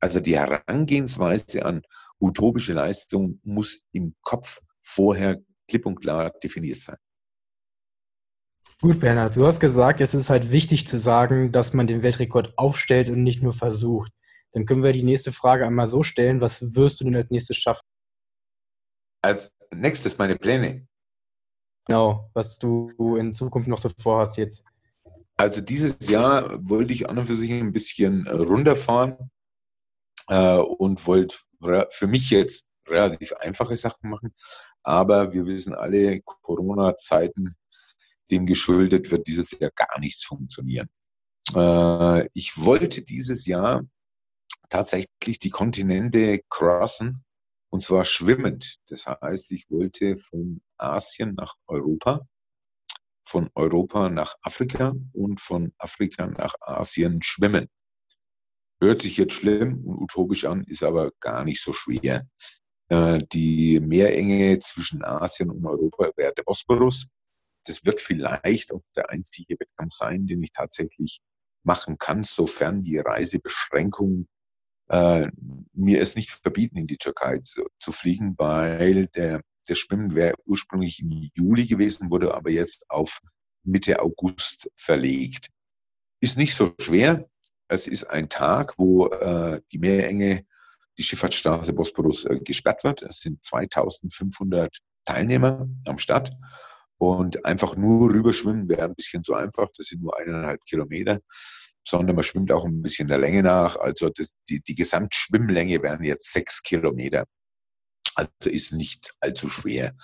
[0.00, 1.82] Also die Herangehensweise an
[2.18, 5.40] utopische Leistung muss im Kopf vorher
[5.72, 6.96] klipp und klar definiert sein.
[8.82, 12.58] Gut, Bernhard, du hast gesagt, es ist halt wichtig zu sagen, dass man den Weltrekord
[12.58, 14.12] aufstellt und nicht nur versucht.
[14.52, 17.56] Dann können wir die nächste Frage einmal so stellen, was wirst du denn als nächstes
[17.56, 17.86] schaffen?
[19.22, 20.86] Als nächstes meine Pläne.
[21.86, 24.64] Genau, was du in Zukunft noch so vorhast jetzt.
[25.36, 29.30] Also dieses Jahr wollte ich an und für sich ein bisschen runterfahren
[30.28, 31.36] äh, und wollte
[31.88, 34.34] für mich jetzt relativ einfache Sachen machen.
[34.84, 37.56] Aber wir wissen alle, Corona-Zeiten,
[38.30, 40.88] dem geschuldet wird dieses Jahr gar nichts funktionieren.
[41.54, 43.82] Äh, ich wollte dieses Jahr
[44.68, 47.24] tatsächlich die Kontinente crossen
[47.70, 48.76] Und zwar schwimmend.
[48.88, 52.26] Das heißt, ich wollte von Asien nach Europa,
[53.24, 57.68] von Europa nach Afrika und von Afrika nach Asien schwimmen.
[58.80, 62.26] Hört sich jetzt schlimm und utopisch an, ist aber gar nicht so schwer.
[62.88, 67.06] Äh, die Meerenge zwischen Asien und Europa wäre der Bosporus.
[67.66, 71.20] Das wird vielleicht auch der einzige Wettkampf sein, den ich tatsächlich
[71.64, 74.28] machen kann, sofern die Reisebeschränkungen
[74.88, 75.30] äh,
[75.72, 80.34] mir es nicht verbieten, in die Türkei zu, zu fliegen, weil der, der Schwimmen wäre
[80.44, 83.20] ursprünglich im Juli gewesen, wurde aber jetzt auf
[83.64, 85.48] Mitte August verlegt.
[86.20, 87.28] Ist nicht so schwer.
[87.68, 90.44] Es ist ein Tag, wo äh, die Meerenge,
[90.98, 93.02] die Schifffahrtsstraße Bosporus äh, gesperrt wird.
[93.02, 96.32] Es sind 2500 Teilnehmer am Start.
[96.98, 99.68] Und einfach nur rüberschwimmen wäre ein bisschen zu einfach.
[99.76, 101.20] Das sind nur eineinhalb Kilometer
[101.84, 103.76] sondern man schwimmt auch ein bisschen der Länge nach.
[103.76, 107.26] Also das, die, die Gesamtschwimmlänge wären jetzt sechs Kilometer.
[108.14, 109.94] Also ist nicht allzu schwer.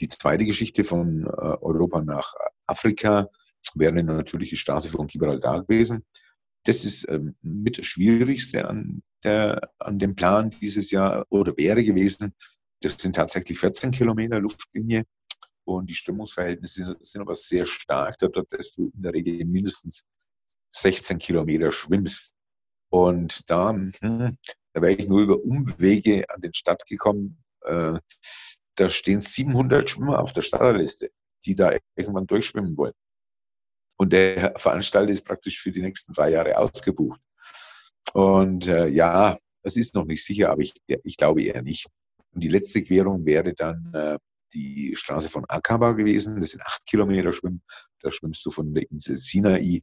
[0.00, 2.34] Die zweite Geschichte von äh, Europa nach
[2.66, 3.28] Afrika
[3.74, 6.04] wäre natürlich die Straße von Gibraltar gewesen.
[6.64, 11.82] Das ist ähm, mit das Schwierigste an, der, an dem Plan dieses Jahr oder wäre
[11.82, 12.34] gewesen.
[12.80, 15.04] Das sind tatsächlich 14 Kilometer Luftlinie
[15.64, 20.04] und die Strömungsverhältnisse sind, aber sehr stark, da dass du in der Regel mindestens
[20.72, 22.34] 16 Kilometer schwimmst.
[22.90, 24.36] Und da, hm,
[24.72, 27.42] da wäre ich nur über Umwege an den Start gekommen.
[27.62, 27.98] Äh,
[28.76, 31.10] da stehen 700 Schwimmer auf der Starterliste,
[31.44, 32.94] die da irgendwann durchschwimmen wollen.
[33.96, 37.20] Und der Veranstalter ist praktisch für die nächsten drei Jahre ausgebucht.
[38.14, 41.86] Und äh, ja, das ist noch nicht sicher, aber ich, ich glaube eher nicht.
[42.34, 44.18] Und die letzte Querung wäre dann äh,
[44.54, 46.40] die Straße von Akaba gewesen.
[46.40, 47.62] Das sind acht Kilometer Schwimmen.
[48.00, 49.82] Da schwimmst du von der Insel Sinai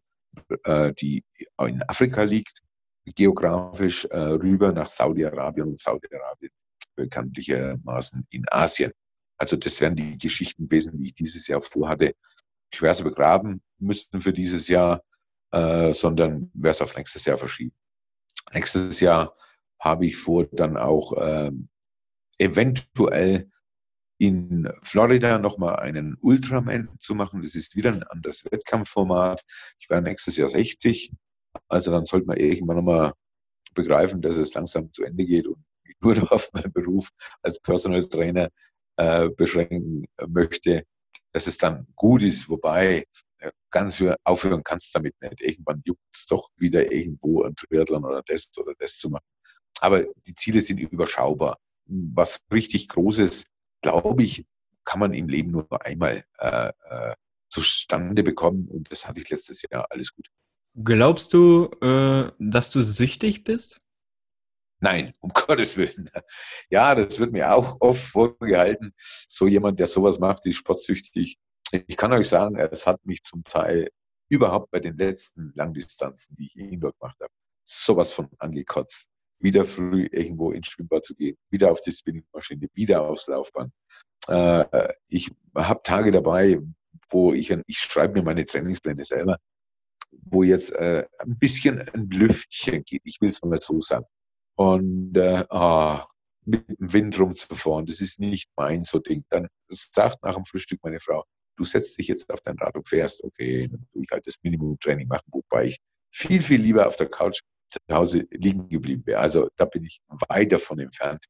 [0.64, 1.24] äh, die
[1.60, 2.62] in Afrika liegt,
[3.06, 6.52] geografisch äh, rüber nach Saudi-Arabien und Saudi-Arabien
[6.96, 8.92] bekanntlichermaßen in Asien.
[9.38, 12.14] Also das wären die Geschichten gewesen, die ich dieses Jahr vorhatte.
[12.72, 15.04] Ich werde es begraben müssten für dieses Jahr,
[15.52, 17.74] äh, sondern werde es auf nächstes Jahr verschieben.
[18.54, 19.36] Nächstes Jahr
[19.80, 21.52] habe ich vor, dann auch äh,
[22.38, 23.50] eventuell
[24.18, 27.42] in Florida nochmal einen Ultraman zu machen.
[27.42, 29.44] Das ist wieder ein anderes Wettkampfformat.
[29.80, 31.14] Ich werde nächstes Jahr 60.
[31.70, 33.14] Also dann sollte man irgendwann nochmal
[33.74, 37.10] begreifen, dass es langsam zu Ende geht und ich nur auf meinen Beruf
[37.42, 38.50] als Personal Trainer
[38.98, 40.84] äh, beschränken möchte,
[41.32, 42.50] dass es dann gut ist.
[42.50, 43.06] Wobei
[43.72, 45.42] ganz für aufhören kannst damit nicht.
[45.42, 49.26] Irgendwann juckt es doch wieder irgendwo ein Triathlon oder das oder das zu machen.
[49.82, 51.58] Aber die Ziele sind überschaubar.
[51.86, 53.46] Was richtig Großes
[53.82, 54.46] glaube ich,
[54.84, 57.16] kann man im Leben nur einmal äh, äh,
[57.50, 58.68] zustande bekommen.
[58.68, 60.28] Und das hatte ich letztes Jahr alles gut.
[60.84, 63.80] Glaubst du, äh, dass du süchtig bist?
[64.82, 66.10] Nein, um Gottes Willen.
[66.70, 68.94] Ja, das wird mir auch oft vorgehalten.
[69.28, 71.38] So jemand, der sowas macht, ist sportsüchtig.
[71.72, 73.90] Ich kann euch sagen, es hat mich zum Teil
[74.30, 77.32] überhaupt bei den letzten Langdistanzen, die ich indoor gemacht habe,
[77.64, 83.02] sowas von angekotzt wieder früh irgendwo ins Schwimmbad zu gehen, wieder auf die Spinningmaschine, wieder
[83.02, 83.72] aufs Laufband.
[84.28, 86.60] Äh, ich habe Tage dabei,
[87.10, 89.38] wo ich, ich schreibe mir meine Trainingspläne selber,
[90.12, 93.02] wo jetzt äh, ein bisschen ein Lüftchen geht.
[93.06, 94.06] Ich will es mal so sagen.
[94.56, 96.06] Und äh, ah,
[96.46, 99.24] mit dem Wind rumzufahren, das ist nicht mein so Ding.
[99.30, 101.24] Dann sagt nach dem Frühstück meine Frau,
[101.60, 104.38] du setzt dich jetzt auf dein Rad und fährst, okay, dann tue ich halt das
[104.42, 105.78] Minimum-Training machen, wobei ich
[106.12, 109.20] viel, viel lieber auf der Couch zu Hause liegen geblieben wäre.
[109.20, 111.26] Also da bin ich weit davon entfernt,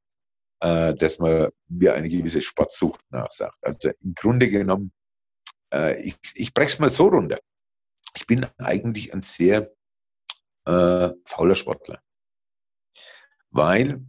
[0.62, 3.58] äh, dass man mir eine gewisse Sportsucht nachsagt.
[3.62, 4.92] Also im Grunde genommen,
[5.74, 7.40] äh, ich, ich breche es mal so runter.
[8.16, 9.74] Ich bin eigentlich ein sehr
[10.66, 12.02] äh, fauler Sportler.
[13.50, 14.06] Weil,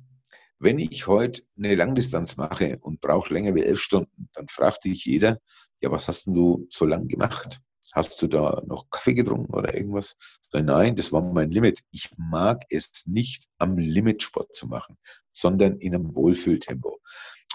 [0.60, 5.06] wenn ich heute eine Langdistanz mache und brauche länger wie elf Stunden, dann fragt sich
[5.06, 5.40] jeder,
[5.80, 7.60] ja, was hast denn du so lang gemacht?
[7.92, 10.16] Hast du da noch Kaffee getrunken oder irgendwas?
[10.52, 11.80] Nein, das war mein Limit.
[11.90, 14.96] Ich mag es nicht, am Limit Sport zu machen,
[15.32, 17.00] sondern in einem Wohlfühltempo.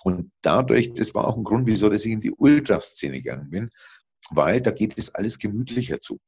[0.04, 3.70] Und dadurch, das war auch ein Grund, wieso dass ich in die Ultraszene gegangen bin,
[4.32, 6.20] weil da geht es alles gemütlicher zu.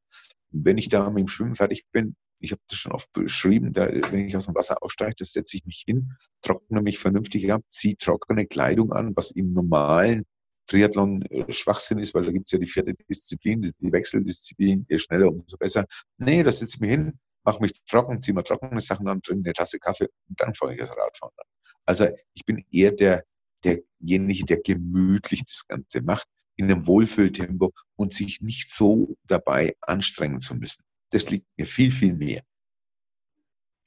[0.51, 3.87] Wenn ich da mit dem Schwimmen fertig bin, ich habe das schon oft beschrieben, da,
[3.87, 7.63] wenn ich aus dem Wasser aussteige, das setze ich mich hin, trockne mich vernünftig ab,
[7.69, 10.25] ziehe trockene Kleidung an, was im normalen
[10.67, 14.99] Triathlon äh, Schwachsinn ist, weil da gibt es ja die vierte Disziplin, die Wechseldisziplin, je
[14.99, 15.85] schneller, umso besser.
[16.17, 19.47] Nee, da setze ich mich hin, mache mich trocken, ziehe mal trockene Sachen an, trinke
[19.47, 21.45] eine Tasse Kaffee und dann fange ich das Radfahren an.
[21.85, 23.23] Also ich bin eher der,
[23.63, 30.41] derjenige, der gemütlich das Ganze macht, in einem Wohlfühltempo und sich nicht so dabei anstrengen
[30.41, 30.83] zu müssen.
[31.11, 32.43] Das liegt mir viel, viel mehr.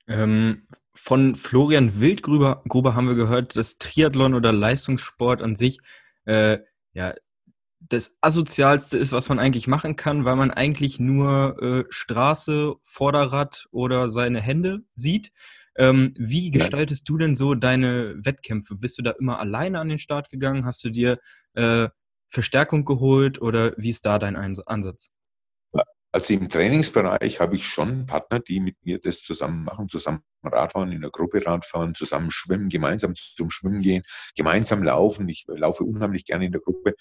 [0.07, 5.81] Ähm, von Florian Wildgruber Gruber haben wir gehört, dass Triathlon oder Leistungssport an sich
[6.25, 6.59] äh,
[6.93, 7.15] ja
[7.81, 13.69] das asozialste ist, was man eigentlich machen kann, weil man eigentlich nur äh, Straße, Vorderrad
[13.71, 15.33] oder seine Hände sieht.
[15.77, 17.13] Ähm, wie gestaltest ja.
[17.13, 18.75] du denn so deine Wettkämpfe?
[18.75, 20.67] Bist du da immer alleine an den Start gegangen?
[20.67, 21.19] Hast du dir
[21.55, 21.89] äh,
[22.29, 25.11] Verstärkung geholt oder wie ist da dein Ansatz?
[26.13, 30.91] Also im Trainingsbereich habe ich schon Partner, die mit mir das zusammen machen, zusammen Radfahren,
[30.91, 34.03] in der Gruppe Radfahren, zusammen schwimmen, gemeinsam zum Schwimmen gehen,
[34.37, 35.29] gemeinsam laufen.
[35.29, 36.95] Ich laufe unheimlich gerne in der Gruppe.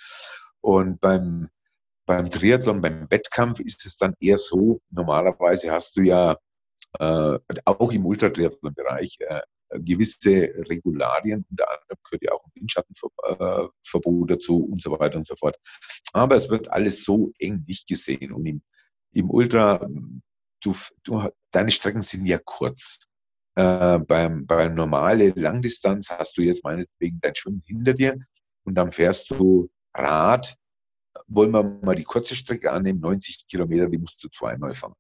[0.62, 1.50] Und beim,
[2.06, 6.38] beim Triathlon, beim Wettkampf ist es dann eher so, normalerweise hast du ja
[7.00, 9.42] äh, auch im Ultratriathlon-Bereich äh,
[9.80, 15.36] gewisse Regularien, unter anderem gehört ja auch ein Windschattenverbot dazu und so weiter und so
[15.36, 15.58] fort.
[16.14, 18.32] Aber es wird alles so eng nicht gesehen.
[18.32, 18.62] Und im
[19.14, 19.86] im Ultra,
[20.62, 23.06] du, du, deine Strecken sind ja kurz.
[23.56, 28.18] Äh, beim, beim normale Langdistanz hast du jetzt meinetwegen dein Schwimmen hinter dir
[28.64, 30.56] und dann fährst du Rad.
[31.28, 34.94] Wollen wir mal die kurze Strecke annehmen, 90 Kilometer, die musst du zweimal fahren.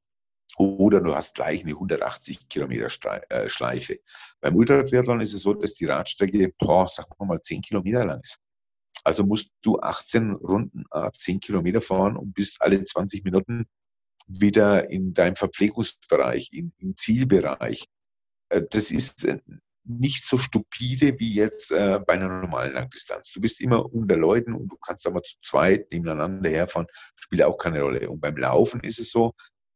[0.57, 2.87] Oder du hast gleich eine 180 Kilometer
[3.29, 3.99] äh, Schleife.
[4.41, 8.19] Beim Ultratriathlon ist es so, dass die Radstrecke, boah, sagen wir mal, 10 Kilometer lang
[8.21, 8.39] ist.
[9.05, 13.65] Also musst du 18 Runden, 10 Kilometer fahren und bist alle 20 Minuten
[14.29, 17.85] wieder in deinem Verpflegungsbereich, in, im Zielbereich.
[18.49, 19.39] Äh, das ist äh,
[19.83, 23.31] nicht so stupide wie jetzt äh, bei einer normalen Langdistanz.
[23.31, 27.57] Du bist immer unter Leuten und du kannst aber zu zweit nebeneinander herfahren, spielt auch
[27.57, 28.09] keine Rolle.
[28.09, 29.33] Und beim Laufen ist es so,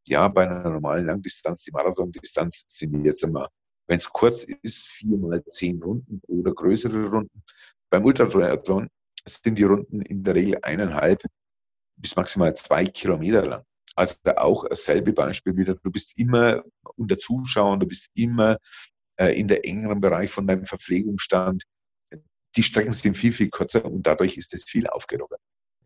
[0.07, 3.49] ja, bei einer normalen Langdistanz, die Marathondistanz sind jetzt immer,
[3.87, 7.43] wenn es kurz ist, vier mal zehn Runden oder größere Runden.
[7.89, 8.87] Beim Ultratriathlon
[9.25, 11.23] sind die Runden in der Regel eineinhalb
[11.95, 13.63] bis maximal zwei Kilometer lang.
[13.95, 15.75] Also auch dasselbe Beispiel wieder.
[15.75, 16.63] Du bist immer
[16.95, 18.58] unter Zuschauern, du bist immer
[19.17, 21.63] äh, in der engeren Bereich von deinem Verpflegungsstand.
[22.56, 25.39] Die Strecken sind viel, viel kürzer und dadurch ist es viel aufgelockert.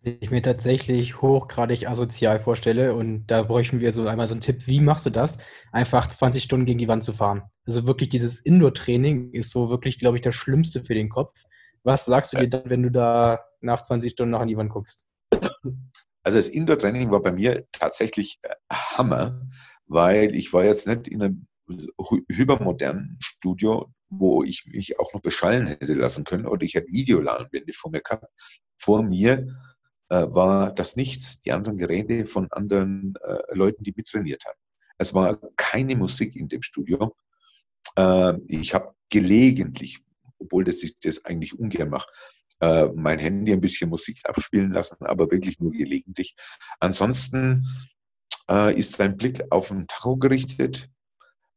[0.03, 4.67] Ich mir tatsächlich hochgradig asozial vorstelle und da bräuchten wir so einmal so einen Tipp,
[4.67, 5.37] wie machst du das?
[5.71, 7.43] Einfach 20 Stunden gegen die Wand zu fahren.
[7.65, 11.43] Also wirklich dieses Indoor-Training ist so wirklich, glaube ich, das Schlimmste für den Kopf.
[11.83, 14.71] Was sagst du dir dann, wenn du da nach 20 Stunden noch an die Wand
[14.71, 15.05] guckst?
[16.27, 19.47] Also das Indoor-Training war bei mir tatsächlich äh, Hammer,
[19.85, 21.47] weil ich war jetzt nicht in einem
[22.29, 27.71] hypermodernen Studio, wo ich mich auch noch beschallen hätte lassen können oder ich hätte Videoleinwände
[27.71, 28.25] vor mir gehabt.
[28.77, 29.57] Vor mir
[30.09, 34.59] äh, war das nichts, die anderen Geräte von anderen äh, Leuten, die mittrainiert haben.
[34.97, 37.15] Es war keine Musik in dem Studio.
[37.95, 39.99] Äh, ich habe gelegentlich,
[40.39, 42.09] obwohl das ich das eigentlich ungern mache,
[42.59, 46.35] äh, mein Handy ein bisschen Musik abspielen lassen, aber wirklich nur gelegentlich.
[46.79, 47.65] Ansonsten
[48.49, 50.89] äh, ist dein Blick auf den Tacho gerichtet.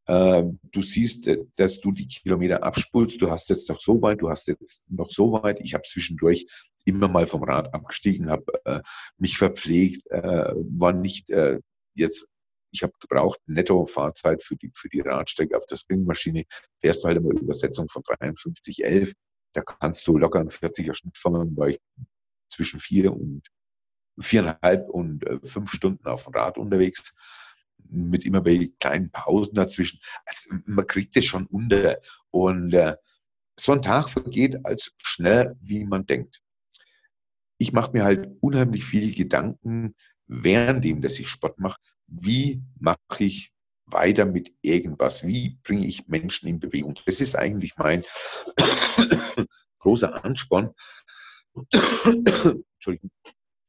[0.07, 3.21] Äh, du siehst, äh, dass du die Kilometer abspulst.
[3.23, 5.61] Du hast jetzt noch so weit, du hast jetzt noch so weit.
[5.61, 6.47] Ich habe zwischendurch
[6.85, 8.81] immer mal vom Rad abgestiegen, habe äh,
[9.19, 11.31] mich verpflegt, war nicht
[11.95, 12.29] jetzt
[12.73, 16.45] ich habe gebraucht netto Fahrzeit für die, für die Radstrecke auf der Springmaschine.
[16.81, 19.13] Fährst du halt immer Übersetzung von 53,11
[19.53, 21.81] da kannst du locker einen 40er Schnitt fahren, weil ich
[22.49, 23.43] zwischen vier und
[24.19, 27.15] viereinhalb und äh, fünf Stunden auf dem Rad unterwegs
[27.89, 30.01] mit immer bei kleinen Pausen dazwischen.
[30.27, 32.01] Also man kriegt es schon unter.
[32.31, 32.97] Und äh,
[33.59, 36.43] so ein Tag vergeht als schnell, wie man denkt.
[37.59, 39.95] Ich mache mir halt unheimlich viel Gedanken,
[40.27, 41.81] währenddem, dass ich Sport mache.
[42.07, 43.53] Wie mache ich
[43.93, 45.27] weiter mit irgendwas?
[45.27, 46.99] Wie bringe ich Menschen in Bewegung?
[47.07, 48.05] Das ist eigentlich mein
[49.79, 50.71] großer Ansporn,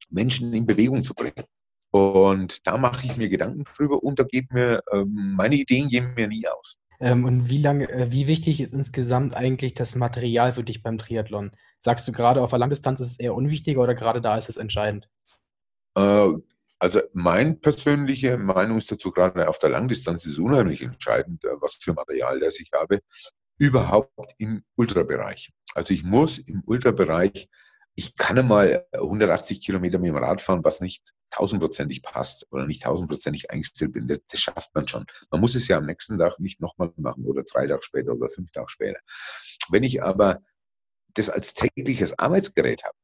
[0.09, 1.45] Menschen in Bewegung zu bringen.
[1.91, 6.13] Und da mache ich mir Gedanken drüber und da geht mir, ähm, meine Ideen gehen
[6.15, 6.77] mir nie aus.
[7.01, 10.97] Ähm, und wie lange, äh, wie wichtig ist insgesamt eigentlich das Material für dich beim
[10.97, 11.51] Triathlon?
[11.79, 14.57] Sagst du gerade auf der Langdistanz ist es eher unwichtiger oder gerade da ist es
[14.57, 15.09] entscheidend?
[16.81, 21.75] Also meine persönliche Meinung ist dazu, gerade auf der Langdistanz ist unheimlich entscheidend, äh, was
[21.75, 23.01] für Material das ich habe,
[23.59, 25.51] überhaupt im Ultrabereich.
[25.75, 27.49] Also ich muss im Ultrabereich,
[27.93, 32.81] ich kann einmal 180 Kilometer mit dem Rad fahren, was nicht tausendprozentig passt oder nicht
[32.81, 34.07] tausendprozentig eingestellt bin.
[34.07, 35.05] Das, das, schafft man schon.
[35.29, 38.27] Man muss es ja am nächsten Tag nicht nochmal machen oder drei Tage später oder
[38.27, 38.99] fünf Tage später.
[39.69, 40.39] Wenn ich aber
[41.13, 42.95] das als tägliches Arbeitsgerät habe,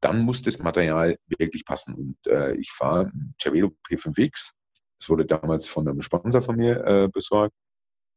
[0.00, 1.94] dann muss das Material wirklich passen.
[1.94, 4.52] Und äh, ich fahre Cervelo P5X.
[4.98, 7.54] Das wurde damals von einem Sponsor von mir äh, besorgt.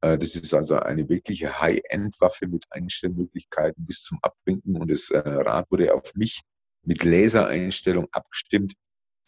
[0.01, 4.75] Äh, das ist also eine wirkliche High-End-Waffe mit Einstellmöglichkeiten bis zum Abwinken.
[4.77, 6.41] Und das äh, Rad wurde auf mich
[6.83, 8.73] mit Lasereinstellung abgestimmt.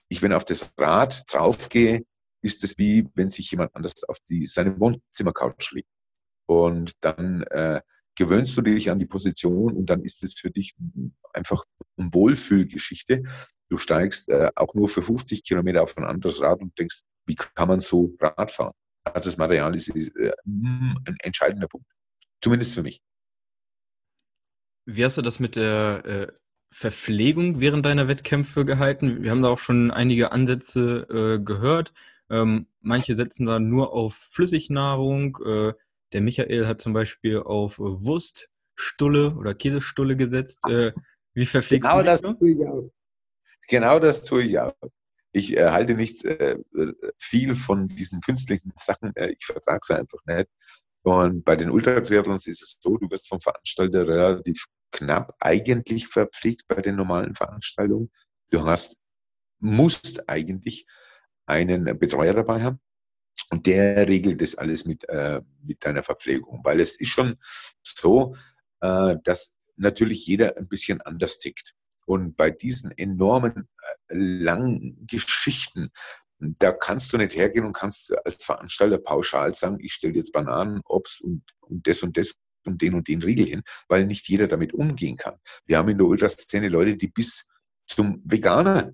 [0.09, 2.05] Ich, wenn auf das Rad draufgehe,
[2.41, 5.89] ist es wie, wenn sich jemand anders auf die, seine Wohnzimmercouch legt.
[6.45, 7.81] Und dann äh,
[8.15, 10.75] gewöhnst du dich an die Position und dann ist es für dich
[11.33, 11.63] einfach
[11.97, 13.23] eine Wohlfühlgeschichte.
[13.69, 17.35] Du steigst äh, auch nur für 50 Kilometer auf ein anderes Rad und denkst, wie
[17.35, 18.73] kann man so Rad fahren?
[19.03, 21.87] Also das Material ist äh, ein entscheidender Punkt.
[22.41, 23.01] Zumindest für mich.
[24.85, 26.27] Wie hast du das mit der äh,
[26.71, 29.23] Verpflegung während deiner Wettkämpfe gehalten?
[29.23, 31.93] Wir haben da auch schon einige Ansätze äh, gehört.
[32.29, 35.37] Ähm, manche setzen da nur auf Flüssignahrung.
[35.45, 35.73] Äh,
[36.13, 40.65] der Michael hat zum Beispiel auf Wurststulle oder Käsestulle gesetzt.
[40.69, 40.93] Äh,
[41.33, 42.05] wie verpflegst genau du?
[42.05, 42.91] Das tue ich auch.
[43.67, 44.75] Genau das tue ich auch.
[45.31, 46.57] Ich äh, halte nicht äh,
[47.17, 49.15] viel von diesen künstlichen Sachen.
[49.15, 50.47] Äh, ich vertrage es einfach nicht.
[51.03, 56.67] Und bei den Ultratriathlons ist es so, du wirst vom Veranstalter relativ knapp eigentlich verpflegt
[56.67, 58.11] bei den normalen Veranstaltungen.
[58.51, 58.97] Du hast,
[59.59, 60.85] musst eigentlich
[61.45, 62.79] einen Betreuer dabei haben.
[63.49, 66.61] Und der regelt das alles mit, äh, mit deiner Verpflegung.
[66.63, 67.35] Weil es ist schon
[67.83, 68.35] so,
[68.81, 71.73] äh, dass natürlich jeder ein bisschen anders tickt.
[72.05, 73.67] Und bei diesen enormen,
[74.07, 75.89] äh, langen Geschichten,
[76.39, 80.81] da kannst du nicht hergehen und kannst als Veranstalter pauschal sagen, ich stelle jetzt Bananen,
[80.85, 82.33] Obst und, und das und das
[82.65, 85.37] und den und den Riegel hin, weil nicht jeder damit umgehen kann.
[85.65, 87.47] Wir haben in der Ultraszene Leute, die bis
[87.87, 88.93] zum Veganer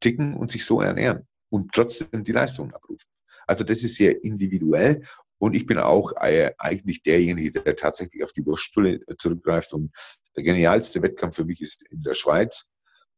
[0.00, 3.08] ticken und sich so ernähren und trotzdem die Leistung abrufen.
[3.46, 5.02] Also das ist sehr individuell
[5.38, 9.72] und ich bin auch äh, eigentlich derjenige, der tatsächlich auf die Wurststulle zurückgreift.
[9.74, 9.92] Und
[10.34, 12.70] der genialste Wettkampf für mich ist in der Schweiz,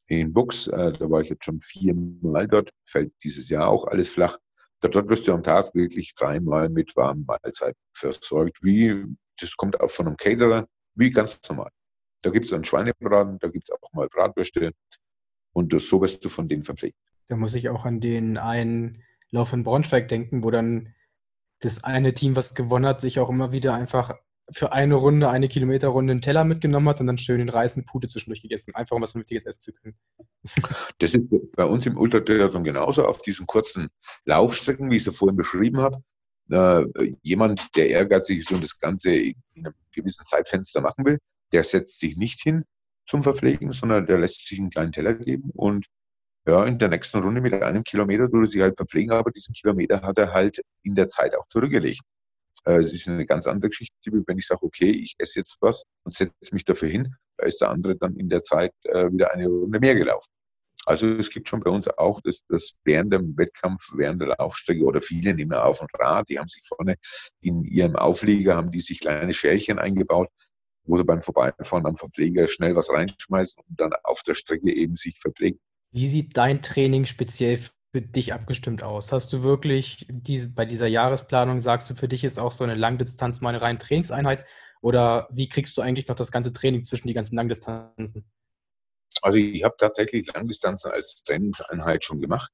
[0.09, 0.67] in Bux.
[0.67, 4.39] Äh, da war ich jetzt schon viermal dort, fällt dieses Jahr auch alles flach.
[4.81, 8.59] Dort wirst du am Tag wirklich dreimal mit warmen Mahlzeiten versorgt.
[8.63, 9.05] Wie,
[9.41, 11.71] das kommt auch von einem Caterer, wie ganz normal.
[12.23, 14.73] Da gibt es dann Schweinebraten, da gibt es auch mal Bratwürste
[15.53, 16.97] und so wirst du von denen verpflegt.
[17.29, 20.95] Da muss ich auch an den einen Lauf in Braunschweig denken, wo dann
[21.61, 24.15] das eine Team, was gewonnen hat, sich auch immer wieder einfach
[24.51, 27.87] für eine Runde, eine Kilometerrunde einen Teller mitgenommen hat und dann schön den Reis mit
[27.87, 29.97] Pute zwischendurch gegessen, einfach um was Vernünftiges essen zu können.
[30.99, 31.23] Das ist
[31.55, 33.89] bei uns im Ultratriathlon genauso, auf diesen kurzen
[34.25, 36.03] Laufstrecken, wie ich es vorhin beschrieben habe.
[36.51, 41.19] Äh, jemand, der ehrgeizig ist und das Ganze in einem gewissen Zeitfenster machen will,
[41.53, 42.65] der setzt sich nicht hin
[43.07, 45.87] zum Verpflegen, sondern der lässt sich einen kleinen Teller geben und
[46.47, 50.03] ja, in der nächsten Runde mit einem Kilometer würde sich halt verpflegen, aber diesen Kilometer
[50.03, 52.01] hat er halt in der Zeit auch zurückgelegt.
[52.65, 53.95] Äh, es ist eine ganz andere Geschichte,
[54.27, 57.61] wenn ich sage, okay, ich esse jetzt was und setze mich dafür hin, da ist
[57.61, 60.31] der andere dann in der Zeit äh, wieder eine Runde mehr gelaufen.
[60.87, 64.83] Also es gibt schon bei uns auch das, das während dem Wettkampf, während der Laufstrecke
[64.85, 66.97] oder viele nehmen auf ein Rad, die haben sich vorne
[67.43, 70.29] in ihrem Auflieger, haben die sich kleine Schälchen eingebaut,
[70.85, 74.95] wo sie beim Vorbeifahren am Verpfleger schnell was reinschmeißen und dann auf der Strecke eben
[74.95, 75.61] sich verpflegen.
[75.91, 77.59] Wie sieht dein Training speziell
[77.93, 79.13] für dich abgestimmt aus?
[79.13, 82.75] Hast du wirklich diese, bei dieser Jahresplanung, sagst du, für dich ist auch so eine
[82.75, 84.45] Langdistanz mal eine reine Trainingseinheit?
[84.81, 88.31] Oder wie kriegst du eigentlich noch das ganze Training zwischen die ganzen Langdistanzen?
[89.23, 92.53] Also ich habe tatsächlich Langdistanzen als Trainingseinheit schon gemacht.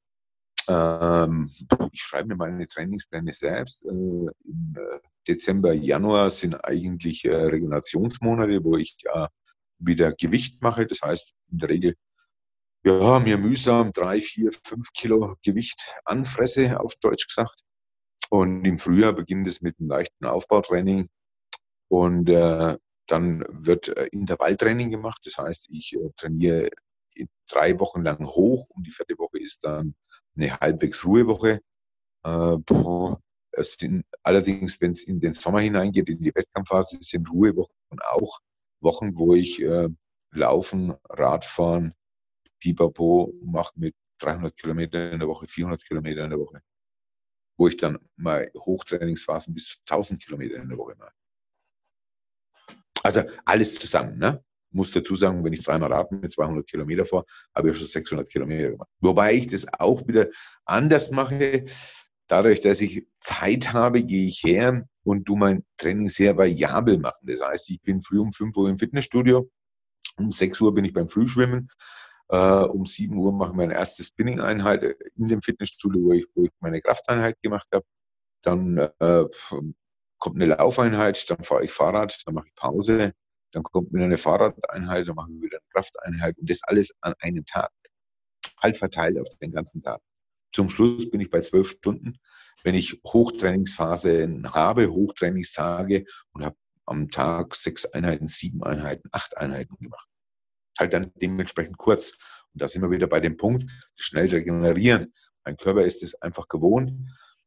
[0.68, 1.50] Ähm,
[1.92, 3.84] ich schreibe mir meine Trainingspläne selbst.
[3.84, 4.28] Äh, Im
[4.76, 8.96] äh, Dezember, Januar sind eigentlich äh, Regenerationsmonate, wo ich
[9.78, 10.86] wieder Gewicht mache.
[10.86, 11.94] Das heißt, in der Regel
[12.84, 17.60] ja, mir mühsam drei, vier, fünf Kilo Gewicht anfresse, auf Deutsch gesagt.
[18.30, 21.08] Und im Frühjahr beginnt es mit einem leichten Aufbautraining.
[21.88, 22.76] Und äh,
[23.06, 25.20] dann wird äh, Intervalltraining gemacht.
[25.24, 26.70] Das heißt, ich äh, trainiere
[27.48, 29.94] drei Wochen lang hoch und die vierte Woche ist dann
[30.36, 31.60] eine halbwegs Ruhewoche.
[32.24, 32.56] Äh,
[33.52, 38.40] es sind allerdings, wenn es in den Sommer hineingeht, in die Wettkampfphase, sind Ruhewochen auch
[38.80, 39.88] Wochen, wo ich äh,
[40.32, 41.94] Laufen, Radfahren,
[42.64, 46.62] Pipapo mache mit 300 Kilometer in der Woche, 400 Kilometer in der Woche.
[47.58, 51.12] Wo ich dann mal Hochtrainingsphasen bis zu 1000 Kilometer in der Woche mache.
[53.02, 54.42] Also alles zusammen, ne?
[54.70, 58.28] Muss dazu sagen, wenn ich dreimal Rad mit 200 Kilometer vor, habe ich schon 600
[58.28, 58.88] Kilometer gemacht.
[59.00, 60.28] Wobei ich das auch wieder
[60.64, 61.66] anders mache.
[62.26, 67.26] Dadurch, dass ich Zeit habe, gehe ich her und tu mein Training sehr variabel machen.
[67.26, 69.48] Das heißt, ich bin früh um 5 Uhr im Fitnessstudio,
[70.16, 71.68] um 6 Uhr bin ich beim Frühschwimmen,
[72.36, 74.82] um 7 Uhr machen wir eine erste Spinning-Einheit
[75.16, 77.84] in dem Fitnessstudio, wo ich, wo ich meine Krafteinheit gemacht habe.
[78.42, 79.24] Dann äh,
[80.18, 83.12] kommt eine Laufeinheit, dann fahre ich Fahrrad, dann mache ich Pause,
[83.52, 87.14] dann kommt wieder eine Fahrradeinheit, dann mache ich wieder eine Krafteinheit und das alles an
[87.20, 87.70] einem Tag.
[88.62, 90.00] Halt verteilt auf den ganzen Tag.
[90.52, 92.18] Zum Schluss bin ich bei zwölf Stunden.
[92.62, 96.56] Wenn ich Hochtrainingsphasen habe, Hochtrainingstage und habe
[96.86, 100.08] am Tag sechs Einheiten, sieben Einheiten, acht Einheiten gemacht
[100.78, 102.12] halt dann dementsprechend kurz.
[102.52, 105.12] Und da sind wir wieder bei dem Punkt, schnell regenerieren.
[105.44, 106.92] Mein Körper ist es einfach gewohnt.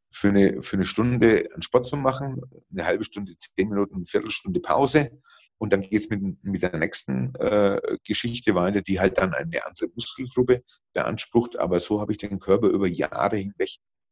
[0.10, 4.06] für eine, für eine Stunde einen Sport zu machen, eine halbe Stunde, zehn Minuten, eine
[4.06, 5.12] Viertelstunde Pause
[5.58, 9.66] und dann geht es mit, mit der nächsten äh, Geschichte weiter, die halt dann eine
[9.66, 10.64] andere Muskelgruppe
[10.94, 11.58] beansprucht.
[11.58, 13.70] Aber so habe ich den Körper über Jahre hinweg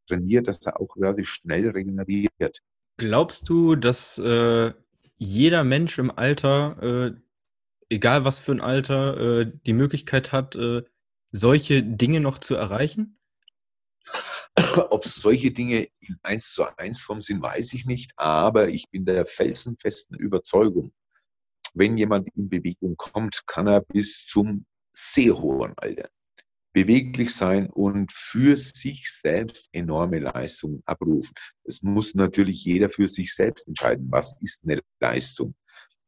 [0.08, 2.60] trainiert, dass er auch relativ schnell regeneriert.
[2.96, 4.72] Glaubst du, dass äh,
[5.18, 7.12] jeder Mensch im Alter, äh,
[7.88, 10.82] egal was für ein Alter, äh, die Möglichkeit hat, äh,
[11.32, 13.18] solche Dinge noch zu erreichen?
[14.90, 19.04] Ob solche Dinge in 1 zu 1 Form sind, weiß ich nicht, aber ich bin
[19.04, 20.92] der felsenfesten Überzeugung,
[21.74, 26.08] wenn jemand in Bewegung kommt, kann er bis zum sehr hohen Alter
[26.76, 31.32] beweglich sein und für sich selbst enorme Leistungen abrufen.
[31.64, 35.54] Es muss natürlich jeder für sich selbst entscheiden, was ist eine Leistung.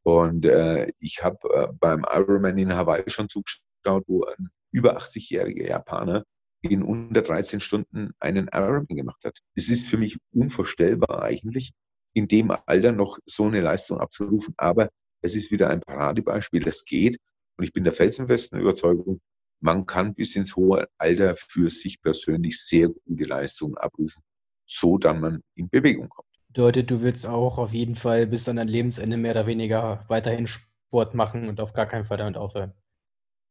[0.09, 5.69] Und äh, ich habe äh, beim Ironman in Hawaii schon zugeschaut, wo ein über 80-jähriger
[5.69, 6.25] Japaner
[6.63, 9.39] in unter 13 Stunden einen Ironman gemacht hat.
[9.55, 11.73] Es ist für mich unvorstellbar eigentlich,
[12.15, 14.55] in dem Alter noch so eine Leistung abzurufen.
[14.57, 14.89] Aber
[15.21, 17.19] es ist wieder ein Paradebeispiel, das geht.
[17.59, 19.21] Und ich bin der felsenfesten Überzeugung,
[19.61, 24.23] man kann bis ins hohe Alter für sich persönlich sehr gute Leistungen abrufen,
[24.65, 26.28] so dann man in Bewegung kommt.
[26.59, 30.49] Bedeutet, du willst auch auf jeden Fall bis an dein Lebensende mehr oder weniger weiterhin
[30.49, 32.73] Sport machen und auf gar keinen Fall damit aufhören.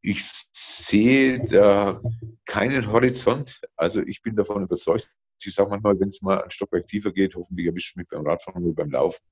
[0.02, 2.02] Ich sehe da
[2.46, 3.62] keinen Horizont.
[3.78, 5.10] Also ich bin davon überzeugt.
[5.42, 8.62] Ich sage manchmal, wenn es mal ein Stockwerk tiefer geht, hoffentlich erwischt mich beim Radfahren
[8.66, 9.24] oder beim Laufen.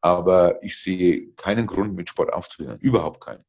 [0.00, 2.78] Aber ich sehe keinen Grund, mit Sport aufzuhören.
[2.80, 3.44] Überhaupt keinen.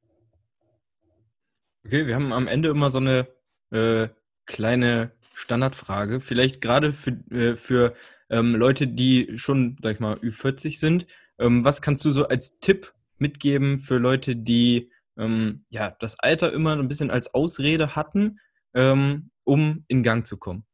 [1.86, 3.30] Okay, wir haben am Ende immer so eine
[3.72, 4.09] äh,
[4.45, 6.20] kleine Standardfrage.
[6.20, 7.95] Vielleicht gerade für, äh, für
[8.34, 11.06] ähm, Leute, die schon, sag ich mal, Ü40 sind.
[11.38, 16.52] Ähm, was kannst du so als Tipp mitgeben für Leute, die ähm, ja, das Alter
[16.52, 18.40] immer ein bisschen als Ausrede hatten,
[18.74, 20.66] ähm, um in Gang zu kommen?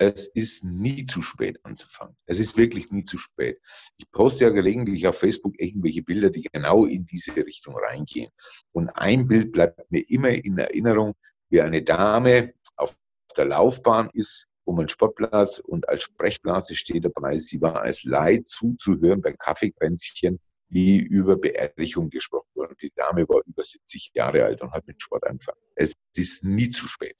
[0.00, 2.16] es ist nie zu spät anzufangen.
[2.26, 3.60] Es ist wirklich nie zu spät.
[3.96, 8.30] Ich poste ja gelegentlich auf Facebook irgendwelche Bilder, die genau in diese Richtung reingehen.
[8.70, 11.14] Und ein Bild bleibt mir immer in Erinnerung,
[11.50, 12.96] wie eine Dame auf
[13.36, 17.38] der Laufbahn ist, um einen Sportplatz und als Sprechblase steht dabei.
[17.38, 20.38] Sie war als Leid zuzuhören bei Kaffeekränzchen,
[20.68, 22.74] wie über Beerdigung gesprochen wurde.
[22.82, 25.58] Die Dame war über 70 Jahre alt und hat mit Sport angefangen.
[25.74, 27.16] Es ist nie zu spät.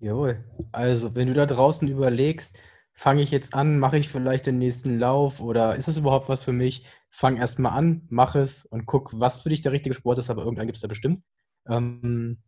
[0.00, 0.44] Jawohl.
[0.72, 2.58] Also, wenn du da draußen überlegst,
[2.92, 6.42] fange ich jetzt an, mache ich vielleicht den nächsten Lauf oder ist das überhaupt was
[6.42, 6.84] für mich?
[7.08, 10.28] Fang erst mal an, mach es und guck, was für dich der richtige Sport ist,
[10.28, 11.22] aber irgendwann gibt es da bestimmt.
[11.68, 12.42] Ähm,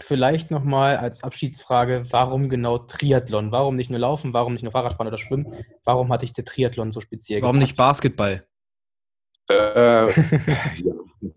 [0.00, 3.52] vielleicht nochmal als Abschiedsfrage, warum genau Triathlon?
[3.52, 4.32] Warum nicht nur Laufen?
[4.32, 5.64] Warum nicht nur Fahrradfahren oder Schwimmen?
[5.84, 7.68] Warum hatte ich der Triathlon so speziell Warum gepackt?
[7.70, 8.46] nicht Basketball?
[9.48, 10.94] Äh, ja.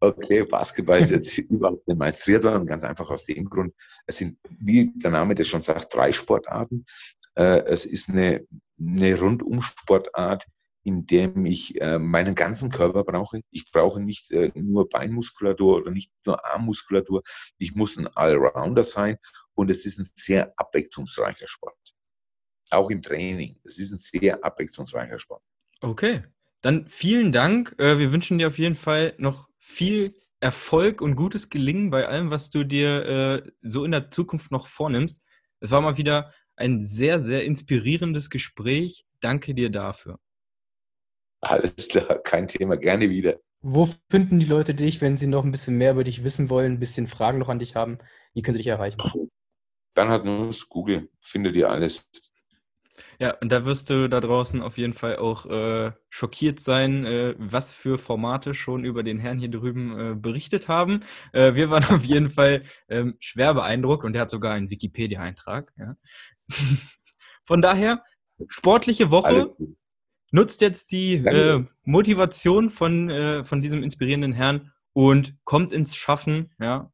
[0.00, 3.74] Okay, Basketball ist jetzt überhaupt nicht meistriert worden, ganz einfach aus dem Grund,
[4.06, 6.86] es sind, wie der Name das schon sagt, drei Sportarten.
[7.34, 8.44] Äh, es ist eine,
[8.80, 10.46] eine Rundumsportart,
[10.84, 13.40] in dem ich äh, meinen ganzen Körper brauche.
[13.50, 17.22] Ich brauche nicht äh, nur Beinmuskulatur oder nicht nur Armmuskulatur.
[17.58, 19.16] Ich muss ein Allrounder sein
[19.54, 21.76] und es ist ein sehr abwechslungsreicher Sport.
[22.70, 23.60] Auch im Training.
[23.64, 25.42] Es ist ein sehr abwechslungsreicher Sport.
[25.80, 26.24] Okay.
[26.62, 27.74] Dann vielen Dank.
[27.76, 32.50] Wir wünschen dir auf jeden Fall noch viel Erfolg und gutes Gelingen bei allem, was
[32.50, 35.22] du dir äh, so in der Zukunft noch vornimmst.
[35.60, 39.06] Es war mal wieder ein sehr, sehr inspirierendes Gespräch.
[39.20, 40.18] Danke dir dafür.
[41.42, 43.40] Alles klar, kein Thema, gerne wieder.
[43.62, 46.72] Wo finden die Leute dich, wenn sie noch ein bisschen mehr über dich wissen wollen,
[46.72, 47.98] ein bisschen Fragen noch an dich haben?
[48.32, 49.02] Wie können sie dich erreichen?
[49.94, 52.08] Dann hat nur Google, findet ihr alles.
[53.18, 57.34] Ja, und da wirst du da draußen auf jeden Fall auch äh, schockiert sein, äh,
[57.38, 61.00] was für Formate schon über den Herrn hier drüben äh, berichtet haben.
[61.32, 65.72] Äh, wir waren auf jeden Fall ähm, schwer beeindruckt und er hat sogar einen Wikipedia-Eintrag.
[65.76, 65.96] Ja.
[67.44, 68.02] Von daher,
[68.48, 69.54] sportliche Woche.
[70.32, 76.50] Nutzt jetzt die äh, Motivation von, äh, von diesem inspirierenden Herrn und kommt ins Schaffen.
[76.58, 76.90] Ja,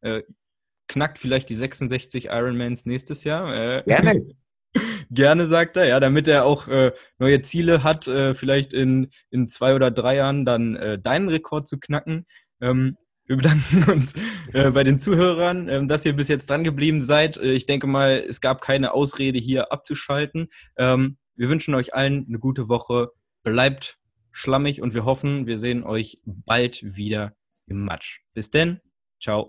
[0.87, 3.83] knackt vielleicht die 66 Ironmans nächstes Jahr.
[3.83, 4.27] Gerne.
[5.11, 9.49] Gerne, sagt er, ja, damit er auch äh, neue Ziele hat, äh, vielleicht in, in
[9.49, 12.27] zwei oder drei Jahren dann äh, deinen Rekord zu knacken.
[12.61, 14.15] Ähm, wir bedanken uns
[14.53, 17.37] äh, bei den Zuhörern, ähm, dass ihr bis jetzt dran geblieben seid.
[17.37, 20.49] Äh, ich denke mal, es gab keine Ausrede hier abzuschalten.
[20.77, 23.11] Ähm, wir wünschen euch allen eine gute Woche.
[23.53, 23.99] Bleibt
[24.31, 27.35] schlammig und wir hoffen, wir sehen euch bald wieder
[27.67, 28.21] im Matsch.
[28.35, 28.81] Bis denn,
[29.21, 29.47] ciao.